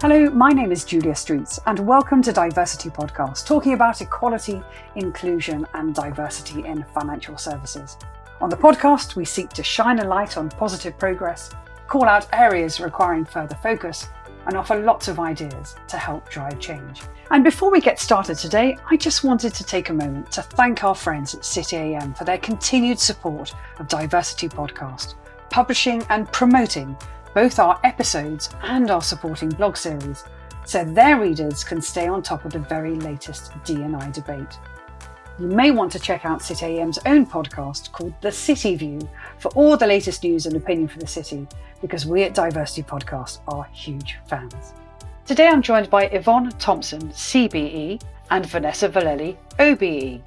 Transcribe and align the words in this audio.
Hello, 0.00 0.30
my 0.30 0.50
name 0.50 0.70
is 0.70 0.84
Julia 0.84 1.12
Streets, 1.12 1.58
and 1.66 1.80
welcome 1.80 2.22
to 2.22 2.32
DiverCity 2.32 2.94
Podcast, 2.94 3.44
talking 3.44 3.72
about 3.72 4.00
equality, 4.00 4.62
inclusion, 4.94 5.66
and 5.74 5.92
diversity 5.92 6.64
in 6.64 6.84
financial 6.94 7.36
services. 7.36 7.98
On 8.40 8.48
the 8.48 8.56
podcast, 8.56 9.16
we 9.16 9.24
seek 9.24 9.48
to 9.50 9.64
shine 9.64 9.98
a 9.98 10.06
light 10.06 10.36
on 10.36 10.50
positive 10.50 10.96
progress, 11.00 11.50
call 11.88 12.04
out 12.04 12.28
areas 12.32 12.78
requiring 12.78 13.24
further 13.24 13.58
focus, 13.60 14.06
and 14.46 14.56
offer 14.56 14.76
lots 14.76 15.08
of 15.08 15.18
ideas 15.18 15.74
to 15.88 15.96
help 15.96 16.30
drive 16.30 16.60
change. 16.60 17.02
And 17.32 17.42
before 17.42 17.72
we 17.72 17.80
get 17.80 17.98
started 17.98 18.38
today, 18.38 18.78
I 18.88 18.96
just 18.96 19.24
wanted 19.24 19.52
to 19.54 19.64
take 19.64 19.88
a 19.88 19.92
moment 19.94 20.30
to 20.30 20.42
thank 20.42 20.84
our 20.84 20.94
friends 20.94 21.34
at 21.34 21.44
City 21.44 21.74
AM 21.74 22.14
for 22.14 22.22
their 22.22 22.38
continued 22.38 23.00
support 23.00 23.52
of 23.80 23.88
DiverCity 23.88 24.48
Podcast, 24.48 25.16
publishing 25.50 26.04
and 26.08 26.30
promoting 26.30 26.96
both 27.34 27.58
our 27.58 27.80
episodes 27.84 28.50
and 28.62 28.90
our 28.90 29.02
supporting 29.02 29.48
blog 29.48 29.76
series, 29.76 30.24
so 30.64 30.84
their 30.84 31.20
readers 31.20 31.64
can 31.64 31.80
stay 31.80 32.06
on 32.08 32.22
top 32.22 32.44
of 32.44 32.52
the 32.52 32.58
very 32.58 32.94
latest 32.96 33.52
D&I 33.64 34.10
debate. 34.10 34.58
You 35.38 35.46
may 35.46 35.70
want 35.70 35.92
to 35.92 36.00
check 36.00 36.24
out 36.24 36.42
City 36.42 36.80
AM's 36.80 36.98
own 37.06 37.24
podcast 37.24 37.92
called 37.92 38.12
The 38.20 38.32
City 38.32 38.74
View 38.74 39.00
for 39.38 39.50
all 39.52 39.76
the 39.76 39.86
latest 39.86 40.24
news 40.24 40.46
and 40.46 40.56
opinion 40.56 40.88
for 40.88 40.98
the 40.98 41.06
city, 41.06 41.46
because 41.80 42.06
we 42.06 42.24
at 42.24 42.34
DiverCity 42.34 42.84
Podcast 42.84 43.38
are 43.46 43.64
huge 43.72 44.18
fans. 44.26 44.74
Today 45.26 45.46
I'm 45.46 45.62
joined 45.62 45.90
by 45.90 46.06
Yvonne 46.06 46.50
Thompson, 46.58 47.08
CBE, 47.10 48.02
and 48.30 48.46
Vanessa 48.46 48.88
Vallely, 48.88 49.36
OBE. 49.58 50.20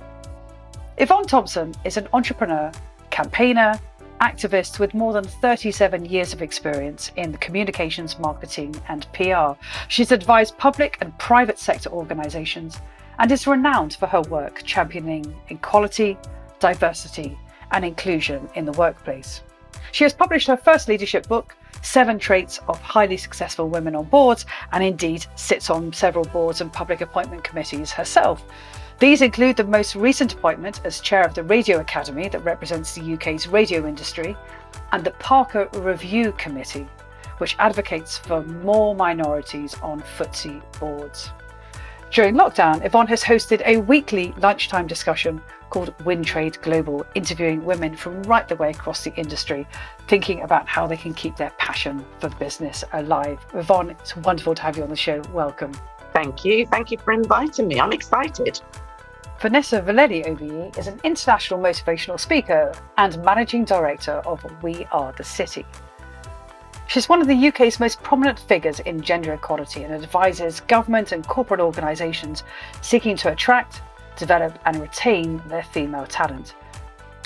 Yvonne 0.98 1.26
Thompson 1.26 1.74
is 1.84 1.98
an 1.98 2.08
entrepreneur, 2.14 2.72
campaigner, 3.10 3.80
activist 4.22 4.80
with 4.80 4.94
more 4.94 5.14
than 5.14 5.24
37 5.24 6.06
years 6.06 6.32
of 6.32 6.42
experience 6.42 7.12
in 7.16 7.36
communications, 7.38 8.18
marketing, 8.20 8.76
and 8.88 9.08
PR. 9.14 9.54
She's 9.88 10.12
advised 10.12 10.58
public 10.58 10.98
and 11.02 11.18
private 11.18 11.60
sector 11.60 11.90
organisations 11.90 12.80
and 13.20 13.32
is 13.32 13.48
renowned 13.48 13.96
for 13.96 14.08
her 14.08 14.22
work 14.22 14.64
championing 14.64 15.36
equality, 15.50 16.18
diversity, 16.60 17.38
and 17.72 17.84
inclusion 17.84 18.48
in 18.56 18.66
the 18.66 18.72
workplace. 18.74 19.42
She 19.92 20.04
has 20.04 20.14
published 20.14 20.48
her 20.48 20.58
first 20.58 20.88
leadership 20.88 21.28
book, 21.28 21.56
Seven 21.82 22.20
Traits 22.20 22.60
of 22.68 22.80
Highly 22.80 23.18
Successful 23.18 23.70
Women 23.70 23.96
on 23.96 24.06
Boards, 24.06 24.46
and 24.72 24.84
indeed 24.84 25.26
sits 25.36 25.70
on 25.70 25.92
several 25.92 26.26
boards 26.26 26.62
and 26.62 26.72
public 26.72 27.02
appointment 27.02 27.44
committees 27.44 27.92
herself. 27.92 28.44
These 29.02 29.24
include 29.24 29.58
the 29.58 29.64
most 29.64 29.96
recent 29.96 30.34
appointment 30.34 30.82
as 30.84 31.00
chair 31.00 31.24
of 31.24 31.34
the 31.34 31.42
Radio 31.42 31.80
Academy 31.80 32.30
that 32.30 32.46
represents 32.46 32.94
the 32.94 33.16
UK's 33.16 33.48
radio 33.48 33.88
industry, 33.88 34.38
and 34.92 35.04
the 35.04 35.10
Parker 35.14 35.68
Review 35.74 36.34
Committee, 36.34 36.88
which 37.40 37.56
advocates 37.58 38.20
for 38.20 38.44
more 38.44 38.94
minorities 38.94 39.74
on 39.82 40.04
FTSE 40.20 40.62
boards. 40.80 41.32
During 42.12 42.36
lockdown, 42.36 42.86
Yvonne 42.86 43.08
has 43.08 43.24
hosted 43.24 43.64
a 43.66 43.78
weekly 43.78 44.36
lunchtime 44.38 44.86
discussion 44.86 45.42
called 45.72 45.98
Wintrade 46.04 46.62
Global, 46.62 47.04
interviewing 47.16 47.66
women 47.66 47.96
from 47.96 48.22
right 48.24 48.48
the 48.48 48.56
way 48.58 48.70
across 48.70 49.04
the 49.04 49.16
industry, 49.16 49.66
thinking 50.08 50.44
about 50.44 50.68
how 50.68 50.86
they 50.86 50.98
can 50.98 51.16
keep 51.16 51.38
their 51.38 51.54
passion 51.58 52.06
for 52.20 52.30
business 52.30 52.84
alive. 52.94 53.44
Yvonne, 53.56 53.90
it's 53.90 54.16
wonderful 54.18 54.54
to 54.54 54.62
have 54.62 54.78
you 54.78 54.84
on 54.84 54.90
the 54.90 54.96
show. 54.96 55.24
Welcome. 55.34 55.72
Thank 56.14 56.46
you. 56.46 56.68
Thank 56.68 56.92
you 56.92 57.00
for 57.00 57.14
inviting 57.14 57.68
me. 57.68 57.80
I'm 57.80 57.94
excited. 57.94 58.62
Vanessa 59.42 59.82
Vallely 59.82 60.24
OBE 60.28 60.78
is 60.78 60.86
an 60.86 61.02
international 61.04 61.60
motivational 61.60 62.20
speaker 62.20 62.72
and 63.00 63.20
managing 63.24 63.66
director 63.66 64.22
of 64.24 64.46
We 64.62 64.86
Are 64.92 65.14
the 65.14 65.24
City. 65.24 65.66
She's 66.86 67.10
one 67.10 67.22
of 67.22 67.28
the 67.28 67.48
UK's 67.48 67.80
most 67.80 68.04
prominent 68.04 68.38
figures 68.38 68.82
in 68.82 69.02
gender 69.02 69.34
equality 69.34 69.82
and 69.82 69.96
advises 69.96 70.60
government 70.60 71.12
and 71.12 71.28
corporate 71.28 71.60
organisations 71.60 72.44
seeking 72.84 73.16
to 73.18 73.32
attract, 73.32 73.82
develop, 74.16 74.60
and 74.66 74.80
retain 74.80 75.42
their 75.48 75.64
female 75.64 76.06
talent. 76.06 76.54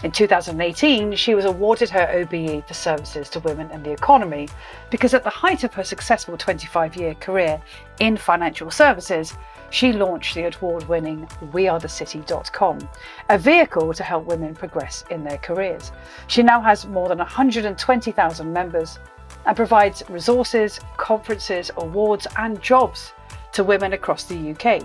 In 0.06 0.12
2018, 0.12 1.16
she 1.16 1.34
was 1.34 1.46
awarded 1.46 1.90
her 1.90 2.08
OBE 2.14 2.68
for 2.68 2.76
services 2.76 3.28
to 3.30 3.40
women 3.40 3.72
in 3.72 3.82
the 3.82 3.90
economy 3.90 4.48
because, 4.92 5.16
at 5.16 5.24
the 5.24 5.32
height 5.32 5.64
of 5.64 5.74
her 5.74 5.84
successful 5.84 6.38
25 6.38 6.96
year 6.96 7.16
career 7.16 7.60
in 8.00 8.16
financial 8.16 8.70
services, 8.70 9.34
she 9.72 9.94
launched 9.94 10.36
the 10.36 10.44
award 10.44 10.88
winning 10.88 11.26
WeAreTheCity.com, 11.52 12.88
a 13.30 13.38
vehicle 13.40 13.96
to 13.96 14.04
help 14.04 14.26
women 14.26 14.54
progress 14.54 15.04
in 15.10 15.24
their 15.24 15.40
careers. 15.40 15.92
She 16.28 16.44
now 16.44 16.62
has 16.62 16.86
more 16.86 17.10
than 17.10 17.18
120,000 17.18 18.54
members 18.54 19.00
and 19.48 19.58
provides 19.58 20.04
resources, 20.08 20.80
conferences, 20.98 21.72
awards, 21.78 22.28
and 22.38 22.62
jobs 22.62 23.14
to 23.54 23.64
women 23.64 23.94
across 23.94 24.26
the 24.26 24.52
UK. 24.52 24.84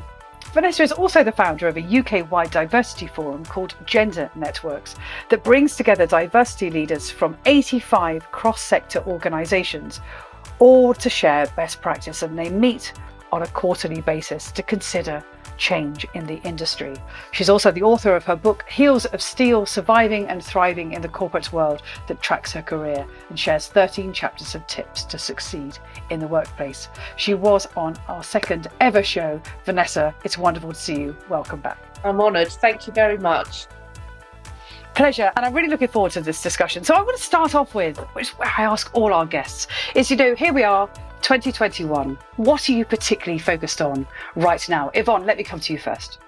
Vanessa 0.52 0.82
is 0.82 0.90
also 0.90 1.22
the 1.22 1.30
founder 1.30 1.68
of 1.68 1.76
a 1.76 1.98
UK 1.98 2.28
wide 2.30 2.50
diversity 2.50 3.06
forum 3.06 3.44
called 3.44 3.76
Gender 3.86 4.30
Networks 4.34 4.96
that 5.28 5.44
brings 5.44 5.76
together 5.76 6.06
diversity 6.06 6.70
leaders 6.70 7.08
from 7.10 7.36
85 7.46 8.30
cross 8.32 8.60
sector 8.60 9.04
organisations, 9.06 10.00
all 10.58 10.92
to 10.94 11.08
share 11.08 11.46
best 11.56 11.80
practice 11.80 12.22
and 12.22 12.36
they 12.36 12.50
meet 12.50 12.92
on 13.30 13.42
a 13.42 13.46
quarterly 13.48 14.00
basis 14.00 14.50
to 14.52 14.62
consider 14.62 15.24
change 15.60 16.06
in 16.14 16.26
the 16.26 16.40
industry. 16.42 16.96
She's 17.30 17.50
also 17.50 17.70
the 17.70 17.82
author 17.82 18.16
of 18.16 18.24
her 18.24 18.34
book, 18.34 18.64
Heels 18.68 19.04
of 19.04 19.22
Steel 19.22 19.66
Surviving 19.66 20.26
and 20.26 20.42
Thriving 20.42 20.94
in 20.94 21.02
the 21.02 21.08
Corporate 21.08 21.52
World, 21.52 21.82
that 22.08 22.20
tracks 22.20 22.50
her 22.52 22.62
career 22.62 23.06
and 23.28 23.38
shares 23.38 23.68
13 23.68 24.12
chapters 24.12 24.54
of 24.54 24.66
tips 24.66 25.04
to 25.04 25.18
succeed 25.18 25.78
in 26.08 26.18
the 26.18 26.26
workplace. 26.26 26.88
She 27.16 27.34
was 27.34 27.68
on 27.76 27.96
our 28.08 28.24
second 28.24 28.68
ever 28.80 29.02
show. 29.02 29.40
Vanessa, 29.64 30.14
it's 30.24 30.38
wonderful 30.38 30.72
to 30.72 30.78
see 30.78 30.98
you. 30.98 31.16
Welcome 31.28 31.60
back. 31.60 31.78
I'm 32.02 32.20
honoured. 32.20 32.48
Thank 32.48 32.86
you 32.86 32.92
very 32.94 33.18
much. 33.18 33.66
Pleasure, 34.94 35.30
and 35.36 35.46
I'm 35.46 35.54
really 35.54 35.68
looking 35.68 35.88
forward 35.88 36.12
to 36.12 36.20
this 36.20 36.42
discussion. 36.42 36.82
So, 36.82 36.94
I 36.94 37.02
want 37.02 37.16
to 37.16 37.22
start 37.22 37.54
off 37.54 37.74
with, 37.74 37.98
which 38.14 38.34
I 38.40 38.62
ask 38.62 38.90
all 38.92 39.12
our 39.12 39.24
guests, 39.24 39.68
is 39.94 40.10
you 40.10 40.16
know, 40.16 40.34
here 40.34 40.52
we 40.52 40.64
are, 40.64 40.90
2021. 41.22 42.18
What 42.36 42.68
are 42.68 42.72
you 42.72 42.84
particularly 42.84 43.38
focused 43.38 43.80
on 43.80 44.06
right 44.36 44.68
now? 44.68 44.90
Yvonne, 44.94 45.26
let 45.26 45.36
me 45.36 45.44
come 45.44 45.60
to 45.60 45.72
you 45.72 45.78
first. 45.78 46.18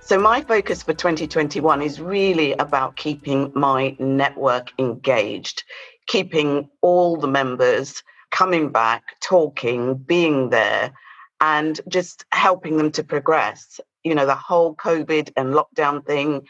So, 0.00 0.20
my 0.20 0.42
focus 0.42 0.82
for 0.82 0.92
2021 0.92 1.80
is 1.80 2.00
really 2.00 2.52
about 2.52 2.96
keeping 2.96 3.50
my 3.54 3.96
network 3.98 4.70
engaged, 4.78 5.64
keeping 6.06 6.68
all 6.82 7.16
the 7.16 7.26
members 7.26 8.02
coming 8.30 8.70
back, 8.70 9.02
talking, 9.20 9.94
being 9.94 10.50
there, 10.50 10.92
and 11.40 11.80
just 11.88 12.24
helping 12.32 12.76
them 12.76 12.90
to 12.92 13.04
progress. 13.04 13.80
You 14.02 14.14
know, 14.14 14.26
the 14.26 14.34
whole 14.34 14.74
COVID 14.74 15.32
and 15.36 15.54
lockdown 15.54 16.04
thing, 16.04 16.42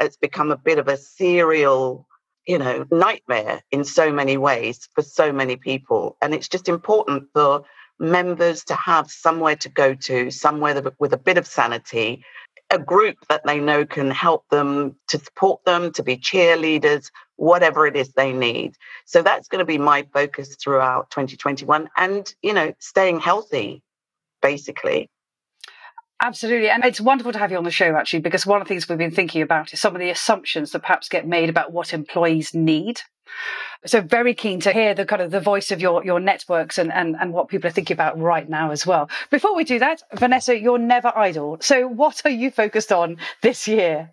it's 0.00 0.16
become 0.16 0.50
a 0.50 0.56
bit 0.56 0.78
of 0.78 0.88
a 0.88 0.96
serial 0.96 2.05
you 2.46 2.58
know, 2.58 2.86
nightmare 2.90 3.62
in 3.70 3.84
so 3.84 4.12
many 4.12 4.36
ways 4.36 4.88
for 4.94 5.02
so 5.02 5.32
many 5.32 5.56
people. 5.56 6.16
And 6.22 6.34
it's 6.34 6.48
just 6.48 6.68
important 6.68 7.28
for 7.32 7.64
members 7.98 8.64
to 8.64 8.74
have 8.74 9.10
somewhere 9.10 9.56
to 9.56 9.68
go 9.68 9.94
to, 9.94 10.30
somewhere 10.30 10.80
with 10.98 11.12
a 11.12 11.18
bit 11.18 11.38
of 11.38 11.46
sanity, 11.46 12.24
a 12.70 12.78
group 12.78 13.16
that 13.28 13.42
they 13.44 13.58
know 13.58 13.84
can 13.84 14.10
help 14.10 14.44
them 14.50 14.96
to 15.08 15.18
support 15.18 15.64
them, 15.64 15.92
to 15.92 16.02
be 16.02 16.16
cheerleaders, 16.16 17.10
whatever 17.36 17.86
it 17.86 17.96
is 17.96 18.12
they 18.12 18.32
need. 18.32 18.74
So 19.04 19.22
that's 19.22 19.48
going 19.48 19.60
to 19.60 19.64
be 19.64 19.78
my 19.78 20.06
focus 20.12 20.56
throughout 20.56 21.10
2021 21.10 21.88
and, 21.96 22.34
you 22.42 22.52
know, 22.52 22.74
staying 22.78 23.20
healthy, 23.20 23.82
basically. 24.42 25.10
Absolutely. 26.22 26.70
And 26.70 26.84
it's 26.84 27.00
wonderful 27.00 27.32
to 27.32 27.38
have 27.38 27.50
you 27.50 27.58
on 27.58 27.64
the 27.64 27.70
show, 27.70 27.94
actually, 27.94 28.20
because 28.20 28.46
one 28.46 28.60
of 28.60 28.66
the 28.66 28.68
things 28.68 28.88
we've 28.88 28.96
been 28.96 29.10
thinking 29.10 29.42
about 29.42 29.72
is 29.72 29.80
some 29.80 29.94
of 29.94 30.00
the 30.00 30.10
assumptions 30.10 30.72
that 30.72 30.80
perhaps 30.80 31.08
get 31.08 31.26
made 31.26 31.50
about 31.50 31.72
what 31.72 31.92
employees 31.92 32.54
need. 32.54 33.00
So 33.84 34.00
very 34.00 34.34
keen 34.34 34.60
to 34.60 34.72
hear 34.72 34.94
the 34.94 35.04
kind 35.04 35.20
of 35.20 35.30
the 35.30 35.40
voice 35.40 35.70
of 35.70 35.80
your, 35.80 36.02
your 36.04 36.18
networks 36.18 36.78
and, 36.78 36.90
and, 36.90 37.16
and 37.20 37.32
what 37.34 37.48
people 37.48 37.68
are 37.68 37.72
thinking 37.72 37.94
about 37.94 38.18
right 38.18 38.48
now 38.48 38.70
as 38.70 38.86
well. 38.86 39.10
Before 39.30 39.54
we 39.54 39.64
do 39.64 39.78
that, 39.78 40.02
Vanessa, 40.14 40.58
you're 40.58 40.78
never 40.78 41.12
idle. 41.16 41.58
So 41.60 41.86
what 41.86 42.22
are 42.24 42.30
you 42.30 42.50
focused 42.50 42.92
on 42.92 43.18
this 43.42 43.68
year? 43.68 44.12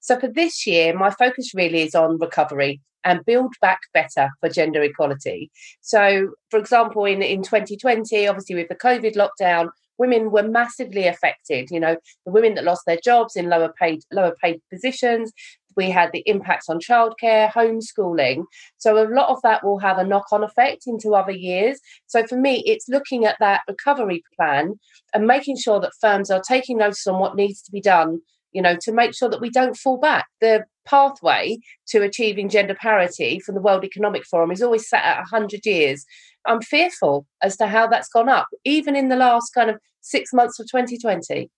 So 0.00 0.20
for 0.20 0.28
this 0.28 0.66
year, 0.66 0.94
my 0.94 1.10
focus 1.10 1.54
really 1.54 1.82
is 1.82 1.94
on 1.94 2.18
recovery 2.18 2.82
and 3.02 3.24
build 3.24 3.54
back 3.62 3.80
better 3.94 4.28
for 4.40 4.50
gender 4.50 4.82
equality. 4.82 5.50
So, 5.80 6.32
for 6.50 6.60
example, 6.60 7.06
in, 7.06 7.22
in 7.22 7.42
2020, 7.42 8.28
obviously 8.28 8.56
with 8.56 8.68
the 8.68 8.74
COVID 8.74 9.16
lockdown, 9.16 9.70
women 10.00 10.30
were 10.30 10.42
massively 10.42 11.06
affected. 11.06 11.70
You 11.70 11.78
know, 11.78 11.96
the 12.24 12.32
women 12.32 12.54
that 12.54 12.64
lost 12.64 12.82
their 12.86 12.98
jobs 13.04 13.36
in 13.36 13.50
lower 13.50 13.72
paid 13.78 14.00
lower 14.10 14.34
paid 14.42 14.60
positions. 14.72 15.30
We 15.76 15.88
had 15.88 16.10
the 16.12 16.24
impacts 16.26 16.68
on 16.68 16.80
childcare, 16.80 17.52
homeschooling. 17.52 18.42
So 18.78 18.98
a 18.98 19.06
lot 19.08 19.28
of 19.28 19.40
that 19.42 19.64
will 19.64 19.78
have 19.78 19.98
a 19.98 20.04
knock-on 20.04 20.42
effect 20.42 20.82
into 20.86 21.14
other 21.14 21.30
years. 21.30 21.78
So 22.06 22.26
for 22.26 22.36
me, 22.36 22.64
it's 22.66 22.88
looking 22.88 23.24
at 23.24 23.36
that 23.38 23.60
recovery 23.68 24.24
plan 24.36 24.80
and 25.14 25.28
making 25.28 25.58
sure 25.58 25.78
that 25.80 25.92
firms 26.00 26.28
are 26.28 26.42
taking 26.42 26.78
notice 26.78 27.06
on 27.06 27.20
what 27.20 27.36
needs 27.36 27.62
to 27.62 27.70
be 27.70 27.80
done 27.80 28.20
you 28.52 28.60
know 28.60 28.76
to 28.80 28.90
make 28.90 29.14
sure 29.14 29.28
that 29.28 29.40
we 29.40 29.48
don't 29.48 29.76
fall 29.76 29.96
back 29.96 30.26
the 30.40 30.64
pathway 30.90 31.56
to 31.86 32.02
achieving 32.02 32.48
gender 32.48 32.74
parity 32.74 33.38
from 33.38 33.54
the 33.54 33.60
World 33.60 33.84
Economic 33.84 34.24
Forum 34.24 34.50
is 34.50 34.62
always 34.62 34.88
set 34.88 35.04
at 35.04 35.18
100 35.18 35.64
years. 35.64 36.04
I'm 36.46 36.62
fearful 36.62 37.26
as 37.42 37.56
to 37.58 37.66
how 37.66 37.86
that's 37.86 38.08
gone 38.08 38.28
up, 38.28 38.48
even 38.64 38.96
in 38.96 39.08
the 39.08 39.16
last 39.16 39.50
kind 39.54 39.70
of 39.70 39.78
six 40.00 40.32
months 40.32 40.58
of 40.58 40.66
2020. 40.66 41.50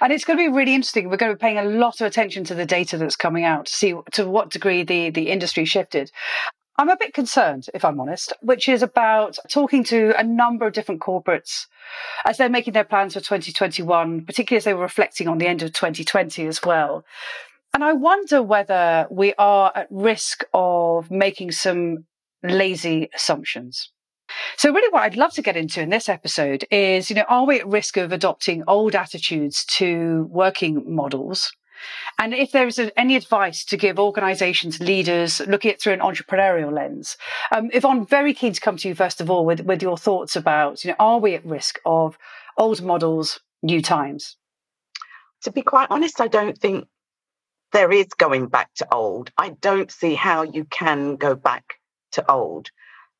And 0.00 0.12
it's 0.12 0.24
going 0.24 0.38
to 0.38 0.44
be 0.44 0.54
really 0.54 0.74
interesting. 0.74 1.08
We're 1.08 1.16
going 1.16 1.32
to 1.32 1.36
be 1.36 1.40
paying 1.40 1.58
a 1.58 1.64
lot 1.64 2.00
of 2.00 2.06
attention 2.06 2.44
to 2.44 2.54
the 2.54 2.66
data 2.66 2.96
that's 2.96 3.16
coming 3.16 3.44
out 3.44 3.66
to 3.66 3.72
see 3.72 3.94
to 4.12 4.28
what 4.28 4.50
degree 4.50 4.84
the, 4.84 5.10
the 5.10 5.30
industry 5.30 5.64
shifted. 5.64 6.10
I'm 6.78 6.88
a 6.88 6.96
bit 6.96 7.12
concerned, 7.12 7.66
if 7.74 7.84
I'm 7.84 8.00
honest, 8.00 8.32
which 8.40 8.68
is 8.68 8.82
about 8.82 9.36
talking 9.48 9.84
to 9.84 10.18
a 10.18 10.24
number 10.24 10.66
of 10.66 10.72
different 10.72 11.02
corporates 11.02 11.66
as 12.26 12.38
they're 12.38 12.48
making 12.48 12.72
their 12.72 12.84
plans 12.84 13.12
for 13.12 13.20
2021, 13.20 14.24
particularly 14.24 14.56
as 14.56 14.64
they 14.64 14.72
were 14.72 14.80
reflecting 14.80 15.28
on 15.28 15.38
the 15.38 15.46
end 15.46 15.62
of 15.62 15.72
2020 15.72 16.46
as 16.46 16.62
well. 16.62 17.04
And 17.74 17.84
I 17.84 17.92
wonder 17.92 18.42
whether 18.42 19.06
we 19.10 19.34
are 19.38 19.72
at 19.74 19.88
risk 19.90 20.44
of 20.54 21.10
making 21.10 21.52
some 21.52 22.04
lazy 22.42 23.10
assumptions. 23.14 23.90
So 24.56 24.72
really 24.72 24.92
what 24.92 25.02
I'd 25.02 25.16
love 25.16 25.32
to 25.34 25.42
get 25.42 25.56
into 25.56 25.80
in 25.80 25.90
this 25.90 26.08
episode 26.08 26.64
is, 26.70 27.10
you 27.10 27.16
know, 27.16 27.24
are 27.28 27.46
we 27.46 27.60
at 27.60 27.66
risk 27.66 27.96
of 27.96 28.12
adopting 28.12 28.62
old 28.66 28.94
attitudes 28.94 29.64
to 29.76 30.28
working 30.30 30.84
models? 30.94 31.52
And 32.18 32.32
if 32.32 32.52
there 32.52 32.66
is 32.66 32.80
any 32.96 33.16
advice 33.16 33.64
to 33.66 33.76
give 33.76 33.98
organizations, 33.98 34.80
leaders 34.80 35.40
looking 35.40 35.72
at 35.72 35.80
through 35.80 35.94
an 35.94 36.00
entrepreneurial 36.00 36.72
lens, 36.72 37.16
um, 37.50 37.70
Yvonne, 37.72 38.06
very 38.06 38.34
keen 38.34 38.52
to 38.52 38.60
come 38.60 38.76
to 38.76 38.88
you 38.88 38.94
first 38.94 39.20
of 39.20 39.30
all 39.30 39.44
with, 39.44 39.60
with 39.62 39.82
your 39.82 39.96
thoughts 39.96 40.36
about, 40.36 40.84
you 40.84 40.90
know, 40.90 40.96
are 40.98 41.18
we 41.18 41.34
at 41.34 41.44
risk 41.44 41.80
of 41.84 42.16
old 42.56 42.82
models, 42.82 43.40
new 43.62 43.82
times? 43.82 44.36
To 45.42 45.50
be 45.50 45.62
quite 45.62 45.88
honest, 45.90 46.20
I 46.20 46.28
don't 46.28 46.56
think 46.56 46.86
there 47.72 47.90
is 47.90 48.06
going 48.16 48.46
back 48.46 48.72
to 48.74 48.94
old. 48.94 49.32
I 49.36 49.50
don't 49.60 49.90
see 49.90 50.14
how 50.14 50.42
you 50.42 50.64
can 50.66 51.16
go 51.16 51.34
back 51.34 51.64
to 52.12 52.30
old 52.30 52.70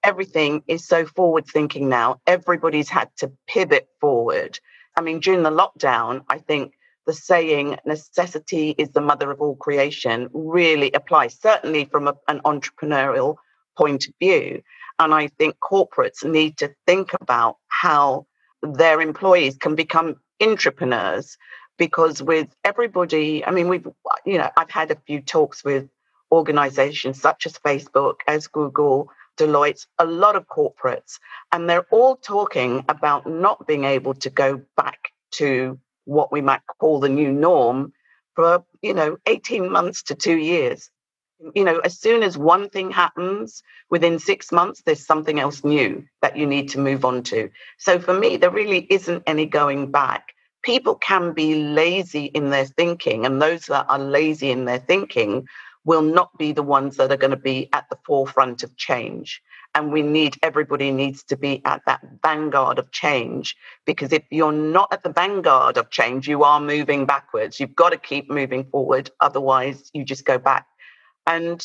everything 0.03 0.63
is 0.67 0.87
so 0.87 1.07
forward 1.07 1.47
thinking 1.47 1.89
now. 1.89 2.21
Everybody's 2.27 2.89
had 2.89 3.09
to 3.19 3.33
pivot 3.47 3.89
forward. 4.01 4.59
I 4.97 5.01
mean, 5.01 5.21
during 5.21 5.43
the 5.43 5.51
lockdown, 5.51 6.25
I 6.29 6.39
think 6.39 6.73
the 7.07 7.13
saying 7.13 7.79
necessity 7.85 8.75
is 8.77 8.91
the 8.91 9.01
mother 9.01 9.31
of 9.31 9.41
all 9.41 9.57
creation 9.57 10.29
really 10.33 10.93
applies, 10.93 11.39
certainly 11.41 11.87
from 11.87 12.09
a, 12.09 12.15
an 12.29 12.41
entrepreneurial 12.45 13.37
point 13.77 14.07
of 14.07 14.15
view. 14.21 14.63
And 14.99 15.13
I 15.15 15.29
think 15.29 15.57
corporates 15.59 16.25
need 16.25 16.59
to 16.59 16.75
think 16.87 17.13
about 17.21 17.57
how 17.69 18.27
their 18.63 19.01
employees 19.01 19.57
can 19.57 19.75
become 19.75 20.17
entrepreneurs 20.41 21.37
because 21.79 22.23
with 22.23 22.49
everybody, 22.65 23.45
I 23.45 23.51
mean, 23.51 23.69
we've, 23.69 23.87
you 24.25 24.39
know, 24.39 24.51
I've 24.57 24.71
had 24.71 24.91
a 24.91 24.97
few 25.07 25.21
talks 25.21 25.65
with 25.65 25.89
organizations 26.31 27.21
such 27.21 27.47
as 27.47 27.55
Facebook, 27.55 28.17
as 28.29 28.47
Google, 28.47 29.11
Deloitte, 29.39 29.87
a 29.99 30.05
lot 30.07 30.37
of 30.37 30.47
corporates, 30.47 31.19
and 31.53 31.69
they're 31.69 31.87
all 31.91 32.17
talking 32.17 32.85
about 32.89 33.27
not 33.27 33.67
being 33.67 33.85
able 33.85 34.15
to 34.15 34.31
go 34.31 34.61
back 34.77 35.13
to 35.33 35.79
what 36.05 36.33
we 36.33 36.41
might 36.41 36.61
call 36.79 37.01
the 37.01 37.09
new 37.09 37.33
norm 37.33 37.93
for, 38.35 38.65
you 38.83 38.95
know, 38.95 39.17
18 39.27 39.71
months 39.71 40.03
to 40.05 40.15
two 40.15 40.37
years. 40.37 40.91
You 41.55 41.65
know, 41.65 41.79
as 41.79 41.99
soon 41.99 42.23
as 42.23 42.39
one 42.39 42.71
thing 42.71 42.91
happens, 42.91 43.63
within 43.91 44.19
six 44.19 44.53
months, 44.53 44.83
there's 44.85 45.05
something 45.05 45.41
else 45.41 45.65
new 45.65 46.05
that 46.21 46.37
you 46.37 46.47
need 46.47 46.71
to 46.71 46.79
move 46.79 47.05
on 47.05 47.23
to. 47.25 47.51
So 47.79 47.99
for 47.99 48.15
me, 48.15 48.37
there 48.37 48.51
really 48.51 48.87
isn't 48.91 49.25
any 49.27 49.47
going 49.47 49.91
back. 49.91 50.29
People 50.63 50.95
can 50.95 51.33
be 51.33 51.57
lazy 51.57 52.27
in 52.27 52.51
their 52.51 52.67
thinking, 52.67 53.27
and 53.27 53.43
those 53.43 53.67
that 53.67 53.87
are 53.89 53.99
lazy 53.99 54.53
in 54.53 54.65
their 54.65 54.79
thinking 54.79 55.47
will 55.85 56.03
not 56.03 56.37
be 56.39 56.53
the 56.53 56.63
ones 56.63 56.97
that 56.97 57.11
are 57.11 57.17
going 57.17 57.33
to 57.33 57.37
be 57.37 57.69
at 57.73 57.89
the 57.91 57.99
forefront 58.05 58.63
of 58.63 58.77
change. 58.77 59.43
And 59.75 59.91
we 59.91 60.03
need, 60.03 60.37
everybody 60.43 60.91
needs 60.91 61.25
to 61.25 61.37
be 61.37 61.63
at 61.65 61.83
that 61.87 62.03
vanguard 62.23 62.79
of 62.79 62.91
change 62.93 63.57
because 63.87 64.13
if 64.13 64.23
you're 64.31 64.53
not 64.53 64.93
at 64.93 65.03
the 65.03 65.13
vanguard 65.13 65.79
of 65.79 65.91
change, 65.91 66.29
you 66.29 66.45
are 66.45 66.61
moving 66.61 67.07
backwards. 67.07 67.59
You've 67.59 67.75
got 67.75 67.91
to 67.91 67.99
keep 67.99 68.31
moving 68.31 68.65
forward. 68.65 69.11
Otherwise, 69.21 69.91
you 69.93 70.05
just 70.05 70.25
go 70.25 70.39
back. 70.39 70.67
And 71.27 71.65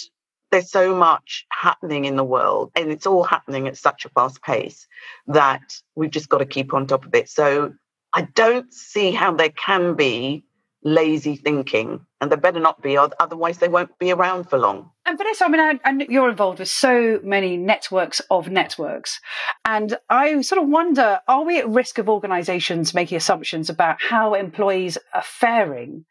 there's 0.52 0.72
so 0.72 0.96
much 0.96 1.46
happening 1.52 2.06
in 2.06 2.16
the 2.16 2.24
world 2.24 2.72
and 2.76 2.92
it's 2.92 3.06
all 3.06 3.24
happening 3.24 3.68
at 3.68 3.78
such 3.78 4.06
a 4.06 4.10
fast 4.10 4.42
pace 4.42 4.88
that 5.28 5.62
we've 5.96 6.12
just 6.12 6.30
got 6.30 6.38
to 6.38 6.46
keep 6.46 6.74
on 6.74 6.88
top 6.88 7.06
of 7.06 7.14
it. 7.14 7.30
So 7.30 7.74
I 8.14 8.22
don't 8.22 8.74
see 8.74 9.12
how 9.12 9.34
there 9.34 9.50
can 9.50 9.96
be 9.96 10.46
lazy 10.84 11.36
thinking 11.36 12.06
and 12.22 12.32
there 12.32 12.38
better 12.38 12.60
not 12.60 12.82
be 12.82 12.98
otherwise 12.98 13.58
they 13.58 13.68
won't 13.68 13.98
be 14.00 14.12
around 14.12 14.50
for 14.50 14.60
long. 14.60 14.92
And 15.06 15.18
vanessa 15.18 15.46
i 15.46 15.48
mean 15.50 15.62
I, 15.62 15.80
I, 15.84 16.06
you're 16.10 16.30
involved 16.30 16.60
with 16.60 16.70
so 16.70 17.20
many 17.24 17.58
networks 17.58 18.22
of 18.30 18.50
networks 18.50 19.20
and 19.66 19.98
i 20.10 20.42
sort 20.42 20.62
of 20.62 20.70
wonder 20.70 21.20
are 21.28 21.44
we 21.44 21.58
at 21.58 21.68
risk 21.68 21.98
of 21.98 22.10
organizations 22.10 22.94
making 22.94 23.18
assumptions 23.18 23.70
about 23.70 23.98
how 24.02 24.34
employees 24.34 24.98
are 25.14 25.24
faring? 25.24 26.06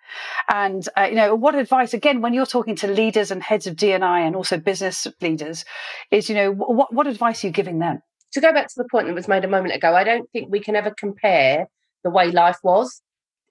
And 0.52 0.86
uh, 0.96 1.06
you 1.10 1.16
know 1.16 1.34
what 1.34 1.54
advice 1.54 1.94
again 1.94 2.20
when 2.20 2.34
you're 2.34 2.46
talking 2.46 2.76
to 2.76 2.88
leaders 2.88 3.30
and 3.30 3.42
heads 3.42 3.66
of 3.66 3.76
dni 3.76 4.26
and 4.26 4.34
also 4.34 4.58
business 4.58 5.06
leaders 5.20 5.64
is 6.10 6.28
you 6.28 6.34
know 6.34 6.52
what, 6.52 6.92
what 6.92 7.06
advice 7.06 7.44
are 7.44 7.48
you 7.48 7.52
giving 7.52 7.78
them? 7.78 8.00
To 8.32 8.40
go 8.40 8.52
back 8.52 8.66
to 8.66 8.74
the 8.76 8.88
point 8.90 9.06
that 9.06 9.14
was 9.14 9.28
made 9.28 9.44
a 9.44 9.48
moment 9.48 9.74
ago 9.74 9.94
i 9.94 10.04
don't 10.04 10.28
think 10.32 10.50
we 10.50 10.60
can 10.60 10.76
ever 10.76 10.90
compare 10.90 11.68
the 12.02 12.10
way 12.10 12.30
life 12.30 12.58
was 12.62 13.02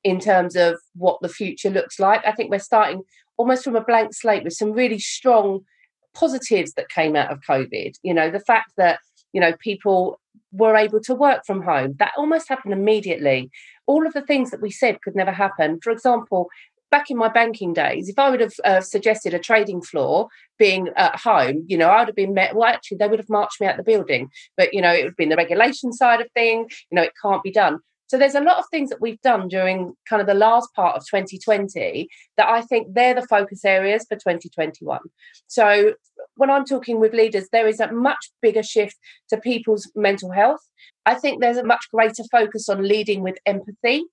in 0.06 0.20
terms 0.20 0.56
of 0.56 0.80
what 0.94 1.20
the 1.22 1.28
future 1.28 1.72
looks 1.72 2.00
like. 2.00 2.22
I 2.26 2.32
think 2.32 2.52
we're 2.52 2.60
starting 2.60 3.02
almost 3.38 3.64
from 3.64 3.76
a 3.76 3.84
blank 3.84 4.14
slate 4.14 4.44
with 4.44 4.54
some 4.54 4.72
really 4.72 5.00
strong 5.00 5.66
positives 6.14 6.74
that 6.74 6.90
came 6.90 7.16
out 7.16 7.32
of 7.32 7.42
COVID. 7.42 7.96
You 8.04 8.14
know, 8.14 8.30
the 8.30 8.40
fact 8.40 8.74
that, 8.78 9.00
you 9.34 9.42
know, 9.42 9.54
people 9.60 10.22
were 10.52 10.76
able 10.76 11.02
to 11.02 11.16
work 11.16 11.42
from 11.46 11.64
home, 11.64 11.96
that 11.98 12.14
almost 12.18 12.48
happened 12.48 12.74
immediately. 12.74 13.50
All 13.88 14.06
of 14.06 14.14
the 14.14 14.22
things 14.22 14.52
that 14.52 14.62
we 14.62 14.70
said 14.70 15.02
could 15.02 15.16
never 15.16 15.32
happen. 15.32 15.80
For 15.82 15.92
example, 15.92 16.50
back 16.92 17.10
in 17.10 17.18
my 17.18 17.28
banking 17.28 17.74
days, 17.74 18.08
if 18.08 18.20
I 18.20 18.30
would 18.30 18.42
have 18.42 18.54
uh, 18.64 18.82
suggested 18.82 19.34
a 19.34 19.40
trading 19.40 19.82
floor 19.82 20.28
being 20.60 20.90
at 20.96 21.20
home, 21.20 21.66
you 21.68 21.80
know, 21.80 21.90
I 21.90 22.00
would 22.00 22.10
have 22.10 22.16
been 22.16 22.36
met. 22.36 22.56
Well, 22.56 22.70
actually, 22.70 22.98
they 22.98 23.08
would 23.08 23.20
have 23.20 23.30
marched 23.30 23.60
me 23.60 23.66
out 23.66 23.76
the 23.76 23.84
building. 23.84 24.30
But 24.56 24.72
you 24.72 24.82
know, 24.82 24.94
it 24.94 25.00
would 25.00 25.14
have 25.14 25.18
been 25.18 25.30
the 25.30 25.36
regulation 25.36 25.92
side 25.94 26.22
of 26.22 26.32
thing. 26.34 26.70
You 26.92 26.96
know, 26.96 27.02
it 27.02 27.14
can't 27.20 27.42
be 27.42 27.52
done. 27.52 27.80
So 28.08 28.18
there's 28.18 28.36
a 28.36 28.42
lot 28.42 28.58
of 28.58 28.66
things 28.70 28.90
that 28.90 29.02
we've 29.02 29.22
done 29.22 29.48
during 29.48 29.94
kind 30.08 30.22
of 30.22 30.28
the 30.28 30.34
last 30.34 30.74
part 30.76 30.96
of 30.96 31.04
2020 31.10 32.08
that 32.38 32.48
I 32.48 32.62
think 32.62 32.94
they're 32.94 33.16
the 33.16 33.28
focus 33.28 33.66
areas 33.66 34.06
for 34.08 34.16
2021. 34.16 35.00
So 35.48 35.94
when 36.36 36.50
I'm 36.50 36.66
talking 36.66 37.00
with 37.00 37.14
leaders, 37.14 37.48
there 37.52 37.68
is 37.68 37.80
a 37.80 37.92
much 37.92 38.32
bigger 38.42 38.64
shift 38.64 38.96
to 39.30 39.38
people's 39.38 39.92
mental 39.96 40.32
health. 40.32 40.62
I 41.06 41.16
think 41.16 41.42
there's 41.42 41.58
a 41.58 41.64
much 41.64 41.86
greater 41.92 42.24
focus 42.32 42.70
on 42.70 42.88
leading 42.88 43.22
with 43.22 43.38
empathy. 43.46 44.04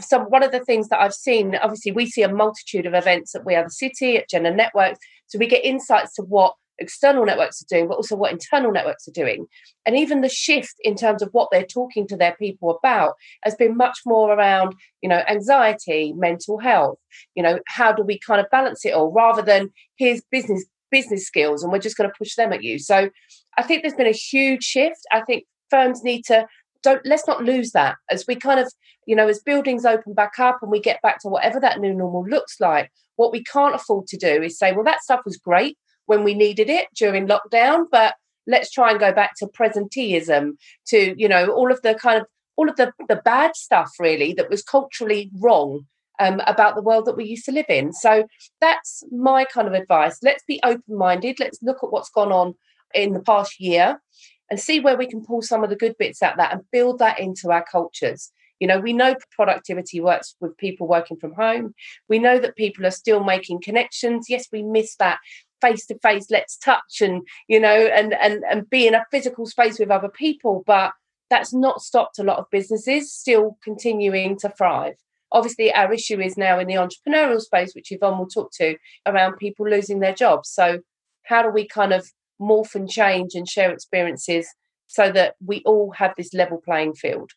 So 0.00 0.20
one 0.20 0.42
of 0.42 0.52
the 0.52 0.64
things 0.64 0.88
that 0.88 1.00
I've 1.00 1.14
seen, 1.14 1.56
obviously, 1.56 1.92
we 1.92 2.06
see 2.06 2.22
a 2.22 2.32
multitude 2.32 2.86
of 2.86 2.94
events 2.94 3.34
at 3.34 3.44
We 3.44 3.54
Are 3.54 3.64
the 3.64 3.70
City, 3.70 4.16
at 4.16 4.28
Gender 4.28 4.54
Networks. 4.54 4.98
So 5.26 5.38
we 5.38 5.46
get 5.46 5.64
insights 5.64 6.14
to 6.14 6.22
what 6.22 6.54
external 6.78 7.24
networks 7.24 7.62
are 7.62 7.66
doing, 7.68 7.88
but 7.88 7.96
also 7.96 8.16
what 8.16 8.32
internal 8.32 8.72
networks 8.72 9.06
are 9.08 9.12
doing. 9.12 9.46
And 9.86 9.96
even 9.96 10.20
the 10.20 10.28
shift 10.28 10.74
in 10.82 10.94
terms 10.94 11.22
of 11.22 11.30
what 11.32 11.48
they're 11.50 11.64
talking 11.64 12.06
to 12.08 12.16
their 12.16 12.36
people 12.36 12.70
about 12.70 13.14
has 13.44 13.54
been 13.54 13.76
much 13.76 13.98
more 14.06 14.32
around, 14.32 14.74
you 15.00 15.08
know, 15.08 15.22
anxiety, 15.28 16.12
mental 16.16 16.58
health, 16.58 16.98
you 17.34 17.42
know, 17.42 17.58
how 17.66 17.92
do 17.92 18.02
we 18.02 18.18
kind 18.18 18.40
of 18.40 18.50
balance 18.50 18.84
it 18.84 18.94
all 18.94 19.12
rather 19.12 19.42
than 19.42 19.70
here's 19.96 20.22
business 20.30 20.64
business 20.90 21.26
skills 21.26 21.62
and 21.62 21.70
we're 21.70 21.78
just 21.78 21.98
going 21.98 22.08
to 22.08 22.16
push 22.16 22.34
them 22.34 22.52
at 22.52 22.62
you. 22.62 22.78
So 22.78 23.10
I 23.58 23.62
think 23.62 23.82
there's 23.82 23.94
been 23.94 24.06
a 24.06 24.12
huge 24.12 24.64
shift. 24.64 25.00
I 25.12 25.20
think 25.20 25.44
firms 25.70 26.02
need 26.02 26.24
to 26.26 26.46
don't 26.82 27.04
let's 27.04 27.26
not 27.26 27.42
lose 27.42 27.72
that 27.72 27.96
as 28.10 28.24
we 28.26 28.36
kind 28.36 28.60
of 28.60 28.72
you 29.06 29.16
know 29.16 29.28
as 29.28 29.40
buildings 29.40 29.84
open 29.84 30.14
back 30.14 30.38
up 30.38 30.58
and 30.62 30.70
we 30.70 30.80
get 30.80 31.02
back 31.02 31.18
to 31.20 31.28
whatever 31.28 31.58
that 31.60 31.80
new 31.80 31.92
normal 31.92 32.24
looks 32.28 32.60
like 32.60 32.90
what 33.16 33.32
we 33.32 33.42
can't 33.42 33.74
afford 33.74 34.06
to 34.06 34.16
do 34.16 34.42
is 34.42 34.58
say 34.58 34.72
well 34.72 34.84
that 34.84 35.02
stuff 35.02 35.20
was 35.24 35.36
great 35.36 35.76
when 36.08 36.24
we 36.24 36.34
needed 36.34 36.68
it 36.68 36.88
during 36.96 37.28
lockdown, 37.28 37.84
but 37.92 38.14
let's 38.46 38.70
try 38.70 38.90
and 38.90 38.98
go 38.98 39.12
back 39.12 39.32
to 39.36 39.46
presenteeism, 39.46 40.52
to 40.88 41.14
you 41.16 41.28
know 41.28 41.50
all 41.50 41.70
of 41.70 41.80
the 41.82 41.94
kind 41.94 42.20
of 42.20 42.26
all 42.56 42.68
of 42.68 42.76
the 42.76 42.92
the 43.08 43.22
bad 43.24 43.54
stuff 43.54 43.92
really 44.00 44.32
that 44.32 44.50
was 44.50 44.62
culturally 44.62 45.30
wrong 45.38 45.86
um, 46.18 46.40
about 46.46 46.74
the 46.74 46.82
world 46.82 47.04
that 47.04 47.16
we 47.16 47.24
used 47.24 47.44
to 47.44 47.52
live 47.52 47.68
in. 47.68 47.92
So 47.92 48.26
that's 48.60 49.04
my 49.12 49.44
kind 49.44 49.68
of 49.68 49.74
advice. 49.74 50.18
Let's 50.22 50.42
be 50.48 50.60
open 50.64 50.96
minded. 50.96 51.36
Let's 51.38 51.62
look 51.62 51.78
at 51.82 51.92
what's 51.92 52.10
gone 52.10 52.32
on 52.32 52.54
in 52.94 53.12
the 53.12 53.20
past 53.20 53.60
year 53.60 54.00
and 54.50 54.58
see 54.58 54.80
where 54.80 54.96
we 54.96 55.06
can 55.06 55.24
pull 55.24 55.42
some 55.42 55.62
of 55.62 55.70
the 55.70 55.76
good 55.76 55.96
bits 55.98 56.22
out 56.22 56.32
of 56.32 56.38
that 56.38 56.52
and 56.52 56.62
build 56.72 56.98
that 57.00 57.20
into 57.20 57.50
our 57.50 57.64
cultures. 57.70 58.32
You 58.60 58.66
know, 58.66 58.80
we 58.80 58.92
know 58.92 59.14
productivity 59.30 60.00
works 60.00 60.34
with 60.40 60.56
people 60.56 60.88
working 60.88 61.16
from 61.16 61.34
home. 61.34 61.74
We 62.08 62.18
know 62.18 62.38
that 62.40 62.56
people 62.56 62.84
are 62.86 62.90
still 62.90 63.22
making 63.22 63.62
connections. 63.62 64.26
Yes, 64.28 64.48
we 64.50 64.62
miss 64.62 64.96
that 64.96 65.18
face 65.60 65.86
to 65.86 65.98
face 65.98 66.26
let's 66.30 66.56
touch 66.56 67.00
and 67.00 67.22
you 67.48 67.58
know 67.58 67.68
and 67.68 68.14
and 68.14 68.42
and 68.50 68.68
be 68.70 68.86
in 68.86 68.94
a 68.94 69.04
physical 69.10 69.46
space 69.46 69.78
with 69.78 69.90
other 69.90 70.08
people 70.08 70.62
but 70.66 70.92
that's 71.30 71.52
not 71.52 71.82
stopped 71.82 72.18
a 72.18 72.24
lot 72.24 72.38
of 72.38 72.46
businesses 72.50 73.12
still 73.12 73.58
continuing 73.62 74.38
to 74.38 74.48
thrive 74.48 74.94
obviously 75.32 75.72
our 75.72 75.92
issue 75.92 76.20
is 76.20 76.36
now 76.36 76.58
in 76.58 76.66
the 76.66 76.74
entrepreneurial 76.74 77.40
space, 77.40 77.74
which 77.74 77.92
Yvonne 77.92 78.18
will 78.18 78.28
talk 78.28 78.50
to 78.52 78.76
around 79.06 79.36
people 79.36 79.68
losing 79.68 80.00
their 80.00 80.14
jobs. 80.14 80.48
So 80.50 80.80
how 81.24 81.42
do 81.42 81.50
we 81.50 81.66
kind 81.66 81.92
of 81.92 82.10
morph 82.40 82.74
and 82.74 82.88
change 82.88 83.34
and 83.34 83.48
share 83.48 83.70
experiences 83.72 84.48
so 84.86 85.12
that 85.12 85.34
we 85.44 85.62
all 85.66 85.92
have 85.92 86.14
this 86.16 86.32
level 86.32 86.60
playing 86.64 86.94
field? 86.94 87.32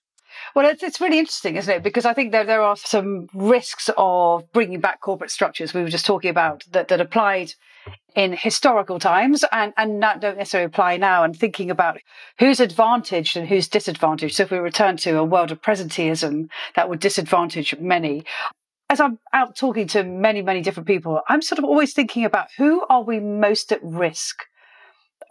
Well, 0.56 0.70
it's, 0.70 0.84
it's 0.84 1.02
really 1.02 1.20
interesting, 1.20 1.56
isn't 1.56 1.74
it? 1.74 1.84
Because 1.84 2.06
I 2.06 2.14
think 2.14 2.32
there, 2.32 2.46
there 2.46 2.62
are 2.62 2.76
some 2.76 3.28
risks 3.34 3.90
of 3.98 4.52
bringing 4.52 4.80
back 4.80 5.02
corporate 5.02 5.32
structures 5.32 5.74
we 5.74 5.82
were 5.82 5.90
just 5.90 6.06
talking 6.06 6.30
about 6.30 6.64
that, 6.72 6.88
that 6.90 7.02
applied 7.02 7.54
in 8.16 8.34
historical 8.34 9.00
times 9.00 9.46
and, 9.52 9.74
and 9.78 10.00
not, 10.00 10.20
don't 10.20 10.38
necessarily 10.38 10.66
apply 10.66 10.98
now 10.98 11.24
and 11.24 11.38
thinking 11.38 11.72
about 11.72 12.00
who's 12.40 12.60
advantaged 12.60 13.38
and 13.38 13.48
who's 13.48 13.68
disadvantaged. 13.68 14.36
So 14.36 14.44
if 14.44 14.52
we 14.52 14.58
return 14.58 14.98
to 14.98 15.18
a 15.18 15.24
world 15.24 15.52
of 15.52 15.62
presenteeism 15.62 16.50
that 16.76 16.90
would 16.90 17.00
disadvantage 17.00 17.76
many, 17.80 18.26
as 18.90 19.00
I'm 19.00 19.20
out 19.32 19.56
talking 19.56 19.88
to 19.88 20.04
many, 20.04 20.42
many 20.42 20.62
different 20.62 20.88
people, 20.88 21.22
I'm 21.30 21.42
sort 21.42 21.60
of 21.60 21.66
always 21.66 21.94
thinking 21.94 22.26
about 22.26 22.48
who 22.58 22.86
are 22.90 23.04
we 23.04 23.20
most 23.20 23.72
at 23.72 23.82
risk 23.82 24.44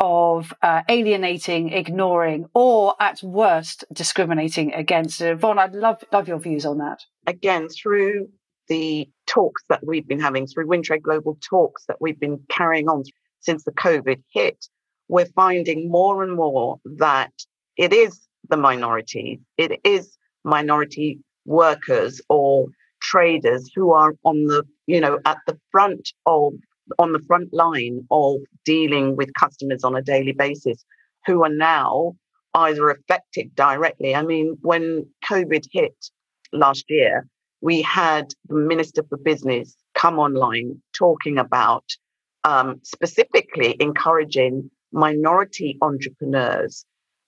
of 0.00 0.52
uh, 0.62 0.82
alienating, 0.88 1.72
ignoring, 1.72 2.46
or 2.54 2.94
at 3.00 3.22
worst, 3.22 3.84
discriminating 3.92 4.72
against. 4.72 5.20
Uh, 5.20 5.36
I'd 5.42 5.74
love, 5.74 6.02
love 6.10 6.26
your 6.26 6.38
views 6.38 6.64
on 6.64 6.78
that. 6.78 7.04
Again, 7.26 7.68
through 7.68 8.28
the 8.68 9.08
talks 9.26 9.62
that 9.68 9.86
we've 9.86 10.08
been 10.08 10.20
having, 10.20 10.46
through 10.46 10.66
Wintrade 10.66 11.02
Global 11.02 11.38
talks 11.48 11.84
that 11.86 12.00
we've 12.00 12.18
been 12.18 12.40
carrying 12.48 12.88
on 12.88 13.04
since 13.40 13.64
the 13.64 13.72
COVID 13.72 14.22
hit, 14.32 14.66
we're 15.08 15.26
finding 15.26 15.90
more 15.90 16.22
and 16.22 16.34
more 16.34 16.78
that 16.84 17.32
it 17.76 17.92
is 17.92 18.26
the 18.48 18.56
minorities, 18.56 19.38
it 19.58 19.80
is 19.84 20.16
minority 20.44 21.18
workers 21.44 22.20
or 22.28 22.66
traders 23.02 23.70
who 23.74 23.92
are 23.92 24.14
on 24.24 24.44
the, 24.44 24.64
you 24.86 25.00
know, 25.00 25.18
at 25.24 25.38
the 25.46 25.58
front 25.70 26.12
of 26.26 26.52
on 26.98 27.12
the 27.12 27.20
front 27.26 27.52
line 27.52 28.06
of 28.10 28.36
dealing 28.64 29.16
with 29.16 29.32
customers 29.34 29.84
on 29.84 29.96
a 29.96 30.02
daily 30.02 30.32
basis 30.32 30.84
who 31.26 31.44
are 31.44 31.52
now 31.52 32.14
either 32.54 32.90
affected 32.90 33.54
directly. 33.54 34.14
I 34.14 34.22
mean, 34.22 34.56
when 34.62 35.06
COVID 35.28 35.64
hit 35.70 35.94
last 36.52 36.84
year, 36.88 37.26
we 37.60 37.82
had 37.82 38.32
the 38.48 38.54
Minister 38.54 39.02
for 39.08 39.18
Business 39.18 39.76
come 39.94 40.18
online 40.18 40.80
talking 40.96 41.38
about 41.38 41.84
um, 42.44 42.80
specifically 42.82 43.76
encouraging 43.78 44.70
minority 44.92 45.76
entrepreneurs 45.82 46.84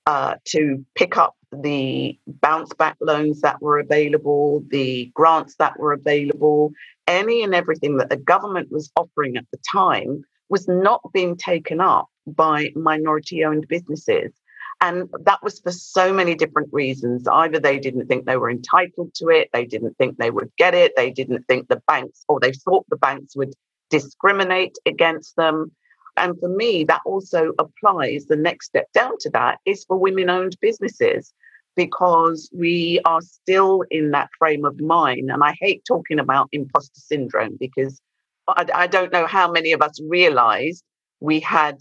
uh, 0.06 0.34
to 0.46 0.84
pick 0.94 1.16
up 1.16 1.34
the 1.52 2.18
bounce 2.26 2.72
back 2.74 2.96
loans 3.00 3.40
that 3.42 3.60
were 3.60 3.78
available, 3.78 4.64
the 4.68 5.10
grants 5.14 5.56
that 5.56 5.78
were 5.78 5.92
available, 5.92 6.72
any 7.06 7.42
and 7.42 7.54
everything 7.54 7.96
that 7.98 8.08
the 8.08 8.16
government 8.16 8.70
was 8.70 8.90
offering 8.96 9.36
at 9.36 9.46
the 9.52 9.58
time 9.70 10.24
was 10.48 10.68
not 10.68 11.00
being 11.12 11.36
taken 11.36 11.80
up 11.80 12.08
by 12.26 12.70
minority 12.74 13.44
owned 13.44 13.66
businesses. 13.68 14.32
And 14.80 15.08
that 15.20 15.42
was 15.42 15.60
for 15.60 15.70
so 15.70 16.12
many 16.12 16.34
different 16.34 16.68
reasons. 16.72 17.28
Either 17.28 17.60
they 17.60 17.78
didn't 17.78 18.06
think 18.06 18.24
they 18.24 18.36
were 18.36 18.50
entitled 18.50 19.14
to 19.14 19.28
it, 19.28 19.48
they 19.52 19.64
didn't 19.64 19.96
think 19.96 20.18
they 20.18 20.30
would 20.30 20.50
get 20.58 20.74
it, 20.74 20.92
they 20.96 21.10
didn't 21.10 21.44
think 21.44 21.68
the 21.68 21.80
banks, 21.86 22.24
or 22.28 22.40
they 22.40 22.52
thought 22.52 22.84
the 22.88 22.96
banks 22.96 23.36
would 23.36 23.54
discriminate 23.90 24.76
against 24.84 25.36
them. 25.36 25.70
And 26.16 26.38
for 26.38 26.48
me, 26.48 26.84
that 26.84 27.00
also 27.06 27.52
applies. 27.58 28.26
The 28.26 28.36
next 28.36 28.66
step 28.66 28.86
down 28.92 29.16
to 29.20 29.30
that 29.30 29.58
is 29.64 29.84
for 29.84 29.96
women 29.96 30.28
owned 30.30 30.56
businesses 30.60 31.32
because 31.74 32.50
we 32.54 33.00
are 33.04 33.22
still 33.22 33.82
in 33.90 34.10
that 34.10 34.28
frame 34.38 34.64
of 34.64 34.78
mind. 34.80 35.30
And 35.30 35.42
I 35.42 35.54
hate 35.58 35.84
talking 35.86 36.18
about 36.18 36.48
imposter 36.52 37.00
syndrome 37.00 37.56
because 37.58 38.00
I, 38.46 38.66
I 38.74 38.86
don't 38.86 39.12
know 39.12 39.26
how 39.26 39.50
many 39.50 39.72
of 39.72 39.80
us 39.80 39.98
realized 40.06 40.84
we 41.20 41.40
had 41.40 41.78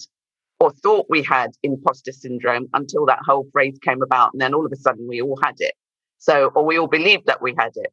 or 0.60 0.72
thought 0.72 1.08
we 1.10 1.24
had 1.24 1.52
imposter 1.64 2.12
syndrome 2.12 2.68
until 2.74 3.06
that 3.08 3.20
whole 3.26 3.48
phrase 3.52 3.78
came 3.84 4.02
about. 4.02 4.32
And 4.32 4.42
then 4.42 4.54
all 4.54 4.66
of 4.66 4.72
a 4.72 4.76
sudden 4.76 5.08
we 5.08 5.22
all 5.22 5.38
had 5.44 5.56
it. 5.58 5.74
So, 6.20 6.52
or 6.54 6.64
we 6.64 6.78
all 6.78 6.88
believed 6.88 7.26
that 7.26 7.42
we 7.42 7.56
had 7.58 7.72
it. 7.76 7.92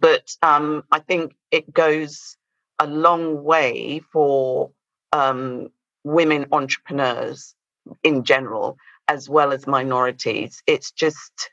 But 0.00 0.30
um, 0.42 0.84
I 0.92 1.00
think 1.00 1.32
it 1.50 1.72
goes 1.74 2.36
a 2.78 2.86
long 2.86 3.42
way 3.42 4.00
for 4.12 4.70
um, 5.12 5.68
women 6.04 6.46
entrepreneurs 6.52 7.54
in 8.02 8.24
general 8.24 8.76
as 9.08 9.28
well 9.28 9.52
as 9.52 9.66
minorities. 9.66 10.62
It's 10.66 10.90
just 10.90 11.50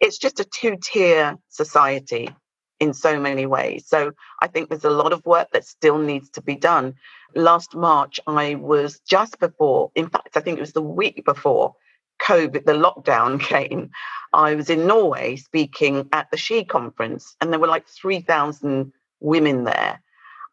it's 0.00 0.18
just 0.18 0.38
a 0.38 0.44
two-tier 0.44 1.36
society 1.48 2.30
in 2.78 2.94
so 2.94 3.18
many 3.18 3.46
ways. 3.46 3.84
So 3.88 4.12
I 4.40 4.46
think 4.46 4.68
there's 4.68 4.84
a 4.84 4.90
lot 4.90 5.12
of 5.12 5.24
work 5.26 5.48
that 5.52 5.64
still 5.64 5.98
needs 5.98 6.30
to 6.30 6.42
be 6.42 6.54
done. 6.54 6.94
Last 7.34 7.74
March, 7.74 8.20
I 8.26 8.54
was 8.54 9.00
just 9.00 9.40
before, 9.40 9.90
in 9.96 10.08
fact, 10.08 10.36
I 10.36 10.40
think 10.40 10.58
it 10.58 10.60
was 10.60 10.72
the 10.72 10.82
week 10.82 11.24
before 11.24 11.74
COVID, 12.22 12.64
the 12.64 12.72
lockdown 12.72 13.40
came. 13.54 13.90
I 14.32 14.54
was 14.54 14.70
in 14.70 14.86
Norway 14.86 15.36
speaking 15.36 16.08
at 16.12 16.30
the 16.30 16.36
She 16.36 16.64
conference, 16.64 17.34
and 17.40 17.52
there 17.52 17.60
were 17.60 17.66
like 17.66 17.88
3,000 17.88 18.92
women 19.20 19.64
there. 19.64 20.00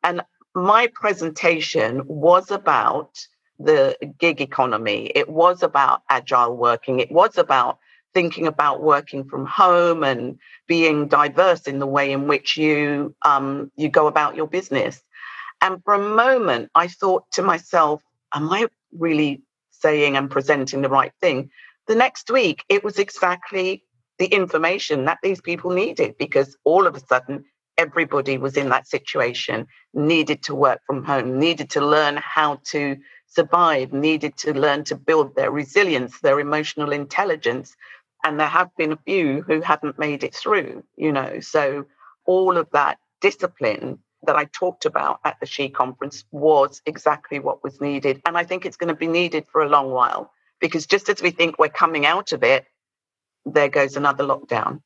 And 0.04 0.22
my 0.56 0.88
presentation 0.94 2.02
was 2.08 2.50
about 2.50 3.20
the 3.60 3.96
gig 4.18 4.42
economy. 4.42 5.12
It 5.14 5.30
was 5.30 5.62
about 5.62 6.02
agile 6.10 6.56
working. 6.56 7.00
It 7.00 7.12
was 7.12 7.38
about 7.38 7.80
thinking 8.14 8.48
about 8.48 8.82
working 8.82 9.26
from 9.26 9.46
home 9.46 10.04
and 10.04 10.40
being 10.68 11.10
diverse 11.10 11.64
in 11.64 11.80
the 11.80 11.86
way 11.88 12.12
in 12.14 12.28
which 12.28 12.56
you 12.58 13.14
um, 13.24 13.72
you 13.76 13.90
go 13.90 14.08
about 14.08 14.36
your 14.36 14.48
business. 14.48 15.02
And 15.62 15.84
for 15.84 15.94
a 15.94 16.00
moment, 16.00 16.72
I 16.76 16.88
thought 16.88 17.26
to 17.34 17.44
myself, 17.44 18.02
"Am 18.34 18.52
I 18.52 18.68
really 18.94 19.44
saying 19.72 20.16
and 20.16 20.32
presenting 20.32 20.82
the 20.82 20.90
right 20.90 21.14
thing?" 21.22 21.50
The 21.88 21.96
next 21.96 22.32
week, 22.32 22.64
it 22.70 22.84
was 22.84 22.98
exactly 22.98 23.84
the 24.18 24.28
information 24.28 25.06
that 25.06 25.20
these 25.22 25.42
people 25.42 25.72
needed 25.72 26.18
because 26.18 26.58
all 26.64 26.88
of 26.88 26.96
a 26.96 27.02
sudden 27.02 27.44
everybody 27.78 28.38
was 28.38 28.58
in 28.58 28.70
that 28.70 28.88
situation, 28.88 29.68
needed 29.94 30.44
to 30.44 30.56
work 30.56 30.82
from 30.88 31.04
home, 31.04 31.40
needed 31.40 31.70
to 31.72 31.82
learn 31.86 32.18
how 32.18 32.60
to 32.72 32.98
survive 33.28 33.94
needed 33.94 34.38
to 34.38 34.54
learn 34.54 34.84
to 34.86 34.96
build 34.96 35.36
their 35.36 35.52
resilience, 35.52 36.20
their 36.22 36.40
emotional 36.40 36.92
intelligence. 36.92 37.76
And 38.24 38.40
there 38.40 38.48
have 38.48 38.70
been 38.78 38.94
a 38.94 39.00
few 39.06 39.44
who 39.44 39.62
haven't 39.62 40.00
made 40.00 40.24
it 40.24 40.34
through, 40.36 40.84
you 40.96 41.12
know. 41.12 41.40
So 41.42 41.86
all 42.26 42.58
of 42.58 42.68
that 42.74 42.98
discipline 43.22 44.00
that 44.24 44.36
I 44.36 44.46
talked 44.46 44.86
about 44.86 45.20
at 45.24 45.38
the 45.40 45.46
She 45.46 45.70
conference 45.70 46.24
was 46.32 46.82
exactly 46.86 47.40
what 47.40 47.64
was 47.64 47.80
needed. 47.82 48.22
And 48.26 48.38
I 48.38 48.44
think 48.44 48.66
it's 48.66 48.78
going 48.78 48.90
to 48.90 48.96
be 48.96 49.08
needed 49.08 49.46
for 49.52 49.62
a 49.62 49.70
long 49.70 49.92
while 49.92 50.32
because 50.60 50.88
just 50.88 51.10
as 51.10 51.22
we 51.22 51.32
think 51.32 51.60
we're 51.60 51.70
coming 51.70 52.06
out 52.06 52.32
of 52.32 52.44
it, 52.44 52.66
there 53.46 53.70
goes 53.70 53.96
another 53.96 54.24
lockdown 54.24 54.82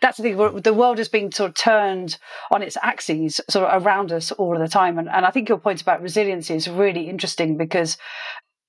that's 0.00 0.18
the 0.18 0.22
thing. 0.22 0.60
The 0.62 0.74
world 0.74 0.98
has 0.98 1.08
been 1.08 1.32
sort 1.32 1.50
of 1.50 1.54
turned 1.54 2.18
on 2.50 2.62
its 2.62 2.76
axes, 2.82 3.40
sort 3.48 3.68
of 3.68 3.84
around 3.84 4.12
us 4.12 4.30
all 4.32 4.54
of 4.54 4.60
the 4.60 4.68
time. 4.68 4.98
And, 4.98 5.08
and 5.08 5.24
I 5.24 5.30
think 5.30 5.48
your 5.48 5.58
point 5.58 5.80
about 5.80 6.02
resiliency 6.02 6.54
is 6.54 6.68
really 6.68 7.08
interesting 7.08 7.56
because 7.56 7.96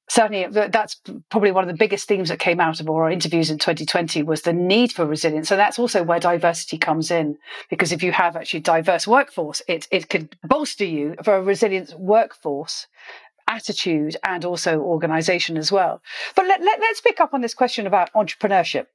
certainly 0.10 0.48
that's 0.48 1.02
probably 1.30 1.52
one 1.52 1.64
of 1.64 1.68
the 1.68 1.78
biggest 1.78 2.08
themes 2.08 2.30
that 2.30 2.40
came 2.40 2.60
out 2.60 2.80
of 2.80 2.90
all 2.90 2.98
our 2.98 3.12
interviews 3.12 3.50
in 3.50 3.58
2020 3.58 4.24
was 4.24 4.44
the 4.44 4.54
need 4.54 4.92
for 4.94 5.06
resilience. 5.06 5.52
And 5.52 5.60
that's 5.60 5.80
also 5.80 6.04
where 6.04 6.20
diversity 6.20 6.78
comes 6.78 7.12
in, 7.12 7.38
because 7.70 7.92
if 7.92 8.04
you 8.04 8.14
have 8.14 8.36
actually 8.36 8.62
diverse 8.62 9.06
workforce, 9.06 9.62
it, 9.68 9.88
it 9.92 10.10
could 10.10 10.36
bolster 10.44 10.86
you 10.86 11.16
for 11.24 11.36
a 11.36 11.42
resilient 11.42 11.94
workforce 12.00 12.88
attitude 13.50 14.16
and 14.26 14.44
also 14.46 14.80
organization 14.80 15.58
as 15.58 15.72
well. 15.72 16.02
But 16.36 16.48
let, 16.48 16.62
let, 16.62 16.80
let's 16.80 17.02
pick 17.02 17.20
up 17.20 17.34
on 17.34 17.42
this 17.42 17.54
question 17.54 17.88
about 17.88 18.12
entrepreneurship 18.14 18.88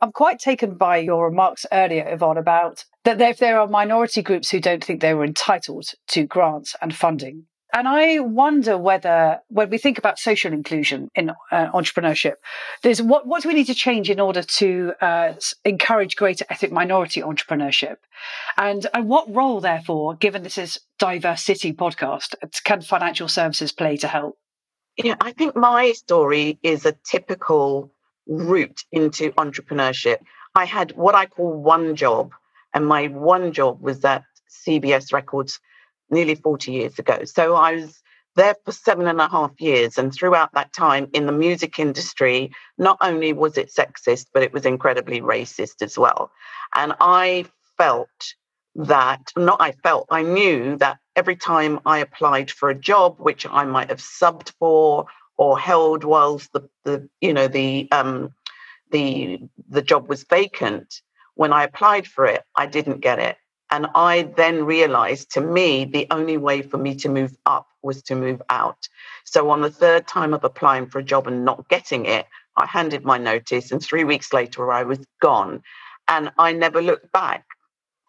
I'm 0.00 0.12
quite 0.12 0.38
taken 0.38 0.76
by 0.76 0.98
your 0.98 1.24
remarks 1.24 1.66
earlier, 1.72 2.08
Yvonne, 2.08 2.38
about 2.38 2.84
that 3.04 3.20
if 3.20 3.38
there 3.38 3.58
are 3.58 3.66
minority 3.66 4.22
groups 4.22 4.50
who 4.50 4.60
don't 4.60 4.84
think 4.84 5.00
they 5.00 5.14
were 5.14 5.24
entitled 5.24 5.86
to 6.08 6.24
grants 6.24 6.76
and 6.80 6.94
funding. 6.94 7.46
And 7.74 7.86
I 7.86 8.18
wonder 8.20 8.78
whether, 8.78 9.40
when 9.48 9.68
we 9.68 9.76
think 9.76 9.98
about 9.98 10.18
social 10.18 10.54
inclusion 10.54 11.08
in 11.14 11.30
uh, 11.30 11.70
entrepreneurship, 11.72 12.34
there's 12.82 13.02
what, 13.02 13.26
what 13.26 13.42
do 13.42 13.48
we 13.48 13.54
need 13.54 13.66
to 13.66 13.74
change 13.74 14.08
in 14.08 14.20
order 14.20 14.42
to 14.42 14.92
uh, 15.02 15.34
encourage 15.66 16.16
greater 16.16 16.46
ethnic 16.48 16.72
minority 16.72 17.20
entrepreneurship? 17.20 17.96
And, 18.56 18.86
and 18.94 19.06
what 19.06 19.32
role, 19.34 19.60
therefore, 19.60 20.14
given 20.14 20.44
this 20.44 20.56
is 20.56 20.80
DiverCity 20.98 21.76
podcast, 21.76 22.34
can 22.64 22.80
financial 22.80 23.28
services 23.28 23.70
play 23.70 23.98
to 23.98 24.08
help? 24.08 24.38
Yeah, 24.96 25.16
I 25.20 25.32
think 25.32 25.54
my 25.54 25.92
story 25.92 26.58
is 26.62 26.86
a 26.86 26.96
typical 27.04 27.92
route 28.28 28.84
into 28.92 29.32
entrepreneurship. 29.32 30.18
I 30.54 30.64
had 30.64 30.92
what 30.92 31.14
I 31.14 31.26
call 31.26 31.52
one 31.52 31.96
job, 31.96 32.32
and 32.74 32.86
my 32.86 33.08
one 33.08 33.52
job 33.52 33.80
was 33.80 34.04
at 34.04 34.24
CBS 34.66 35.12
Records 35.12 35.58
nearly 36.10 36.34
40 36.34 36.72
years 36.72 36.98
ago. 36.98 37.24
So 37.24 37.54
I 37.54 37.74
was 37.74 38.02
there 38.36 38.54
for 38.64 38.72
seven 38.72 39.06
and 39.08 39.20
a 39.20 39.28
half 39.28 39.60
years. 39.60 39.98
And 39.98 40.14
throughout 40.14 40.54
that 40.54 40.72
time 40.72 41.08
in 41.12 41.26
the 41.26 41.32
music 41.32 41.78
industry, 41.78 42.52
not 42.78 42.96
only 43.00 43.32
was 43.32 43.58
it 43.58 43.72
sexist, 43.76 44.26
but 44.32 44.42
it 44.42 44.52
was 44.52 44.64
incredibly 44.64 45.20
racist 45.20 45.82
as 45.82 45.98
well. 45.98 46.30
And 46.74 46.94
I 47.00 47.46
felt 47.76 48.08
that, 48.76 49.32
not 49.36 49.60
I 49.60 49.72
felt, 49.72 50.06
I 50.10 50.22
knew 50.22 50.76
that 50.76 50.98
every 51.16 51.34
time 51.34 51.80
I 51.84 51.98
applied 51.98 52.50
for 52.50 52.70
a 52.70 52.78
job, 52.78 53.16
which 53.18 53.44
I 53.44 53.64
might 53.64 53.88
have 53.88 53.98
subbed 53.98 54.52
for 54.60 55.06
or 55.38 55.58
held 55.58 56.04
whilst 56.04 56.52
the, 56.52 56.68
the 56.84 57.08
you 57.20 57.32
know, 57.32 57.48
the, 57.48 57.88
um, 57.92 58.34
the, 58.90 59.40
the 59.68 59.82
job 59.82 60.08
was 60.08 60.24
vacant, 60.24 61.02
when 61.34 61.52
I 61.52 61.64
applied 61.64 62.06
for 62.06 62.26
it, 62.26 62.42
I 62.56 62.66
didn't 62.66 63.00
get 63.00 63.18
it. 63.18 63.36
And 63.70 63.86
I 63.94 64.22
then 64.36 64.64
realized 64.64 65.32
to 65.32 65.40
me, 65.40 65.84
the 65.84 66.06
only 66.10 66.36
way 66.36 66.62
for 66.62 66.78
me 66.78 66.96
to 66.96 67.08
move 67.08 67.36
up 67.46 67.68
was 67.82 68.02
to 68.04 68.14
move 68.14 68.42
out. 68.50 68.88
So 69.24 69.50
on 69.50 69.60
the 69.60 69.70
third 69.70 70.06
time 70.06 70.34
of 70.34 70.42
applying 70.42 70.86
for 70.88 70.98
a 70.98 71.04
job 71.04 71.26
and 71.26 71.44
not 71.44 71.68
getting 71.68 72.06
it, 72.06 72.26
I 72.56 72.66
handed 72.66 73.04
my 73.04 73.18
notice, 73.18 73.70
and 73.70 73.80
three 73.80 74.04
weeks 74.04 74.32
later, 74.32 74.72
I 74.72 74.82
was 74.82 74.98
gone. 75.22 75.62
And 76.08 76.32
I 76.38 76.52
never 76.52 76.82
looked 76.82 77.12
back. 77.12 77.44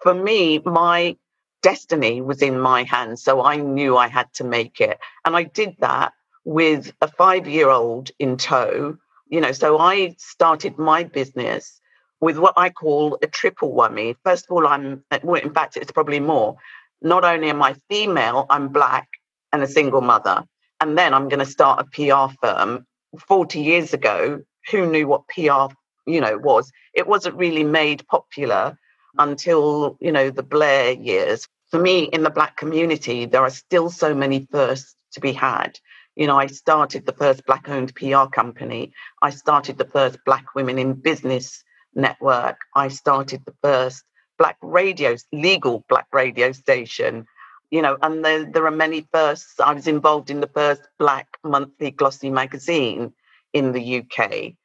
For 0.02 0.14
me, 0.14 0.60
my 0.60 1.18
destiny 1.62 2.22
was 2.22 2.42
in 2.42 2.60
my 2.60 2.84
hands. 2.84 3.22
So 3.22 3.44
I 3.44 3.58
knew 3.58 3.98
I 3.98 4.08
had 4.08 4.34
to 4.36 4.44
make 4.44 4.80
it. 4.82 4.98
And 5.26 5.36
I 5.36 5.44
did 5.44 5.76
that 5.80 6.14
with 6.46 6.92
a 7.02 7.08
five 7.08 7.48
year 7.48 7.70
old 7.70 8.12
in 8.20 8.38
tow. 8.38 8.98
You 9.28 9.42
know, 9.42 9.52
so 9.52 9.78
I 9.78 10.16
started 10.18 10.78
my 10.78 11.04
business 11.04 11.80
with 12.20 12.38
what 12.38 12.54
I 12.58 12.70
call 12.70 13.18
a 13.22 13.28
triple 13.28 13.74
whammy. 13.74 14.16
First 14.24 14.46
of 14.46 14.52
all, 14.52 14.68
I'm, 14.68 15.04
well, 15.24 15.42
in 15.42 15.54
fact, 15.54 15.78
it's 15.78 15.92
probably 15.92 16.20
more. 16.20 16.58
Not 17.02 17.24
only 17.24 17.50
am 17.50 17.62
I 17.62 17.76
female, 17.90 18.46
I'm 18.50 18.70
black 18.70 19.08
and 19.54 19.64
a 19.64 19.68
single 19.68 20.02
mother. 20.02 20.44
And 20.82 20.98
then 20.98 21.14
I'm 21.14 21.30
going 21.30 21.40
to 21.40 21.46
start 21.46 21.80
a 21.80 21.84
PR 21.86 22.34
firm. 22.42 22.86
40 23.28 23.60
years 23.60 23.94
ago, 23.94 24.42
who 24.70 24.90
knew 24.90 25.08
what 25.08 25.28
PR, 25.28 25.74
you 26.06 26.22
know, 26.22 26.38
was? 26.38 26.72
It 26.94 27.08
wasn't 27.08 27.36
really 27.36 27.64
made 27.64 28.08
popular 28.08 28.78
until, 29.18 29.98
you 30.00 30.12
know, 30.12 30.30
the 30.30 30.44
Blair 30.44 30.92
years. 30.92 31.48
For 31.72 31.80
me, 31.80 32.04
in 32.04 32.24
the 32.24 32.30
black 32.30 32.58
community, 32.58 33.26
there 33.26 33.42
are 33.42 33.50
still 33.50 33.90
so 33.90 34.14
many 34.14 34.48
firsts 34.52 34.96
to 35.14 35.20
be 35.20 35.34
had. 35.34 35.80
You 36.20 36.28
know, 36.28 36.38
I 36.38 36.48
started 36.48 37.06
the 37.06 37.14
first 37.14 37.46
black 37.46 37.70
owned 37.70 37.96
PR 37.96 38.26
company. 38.26 38.92
I 39.22 39.30
started 39.30 39.78
the 39.78 39.86
first 39.86 40.20
black 40.26 40.54
women 40.54 40.78
in 40.78 40.96
business 40.96 41.64
network, 41.96 42.58
I 42.76 42.90
started 42.90 43.46
the 43.46 43.56
first 43.64 44.04
black 44.38 44.58
radio, 44.62 45.16
legal 45.32 45.86
black 45.88 46.08
radio 46.12 46.52
station. 46.52 47.26
You 47.72 47.82
know, 47.82 47.98
and 48.02 48.26
there, 48.26 48.44
there 48.44 48.66
are 48.68 48.84
many 48.86 49.08
firsts. 49.14 49.62
I 49.62 49.74
was 49.74 49.88
involved 49.88 50.30
in 50.30 50.42
the 50.42 50.52
first 50.54 50.82
black 50.98 51.28
monthly 51.42 51.92
glossy 51.92 52.30
magazine 52.30 53.14
in 53.54 53.72
the 53.72 54.00
UK. 54.00 54.56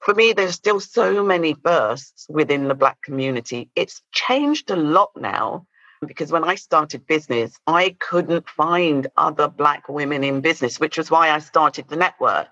For 0.00 0.14
me, 0.14 0.34
there's 0.34 0.56
still 0.56 0.80
so 0.80 1.24
many 1.24 1.54
firsts 1.54 2.26
within 2.28 2.68
the 2.68 2.74
black 2.74 3.00
community. 3.00 3.70
It's 3.74 4.02
changed 4.12 4.70
a 4.70 4.76
lot 4.76 5.12
now 5.16 5.66
because 6.06 6.30
when 6.30 6.44
I 6.44 6.54
started 6.54 7.06
business, 7.06 7.58
I 7.66 7.96
couldn't 7.98 8.48
find 8.48 9.06
other 9.16 9.48
black 9.48 9.88
women 9.88 10.24
in 10.24 10.40
business, 10.40 10.78
which 10.78 10.98
was 10.98 11.10
why 11.10 11.30
I 11.30 11.38
started 11.38 11.88
the 11.88 11.96
network. 11.96 12.48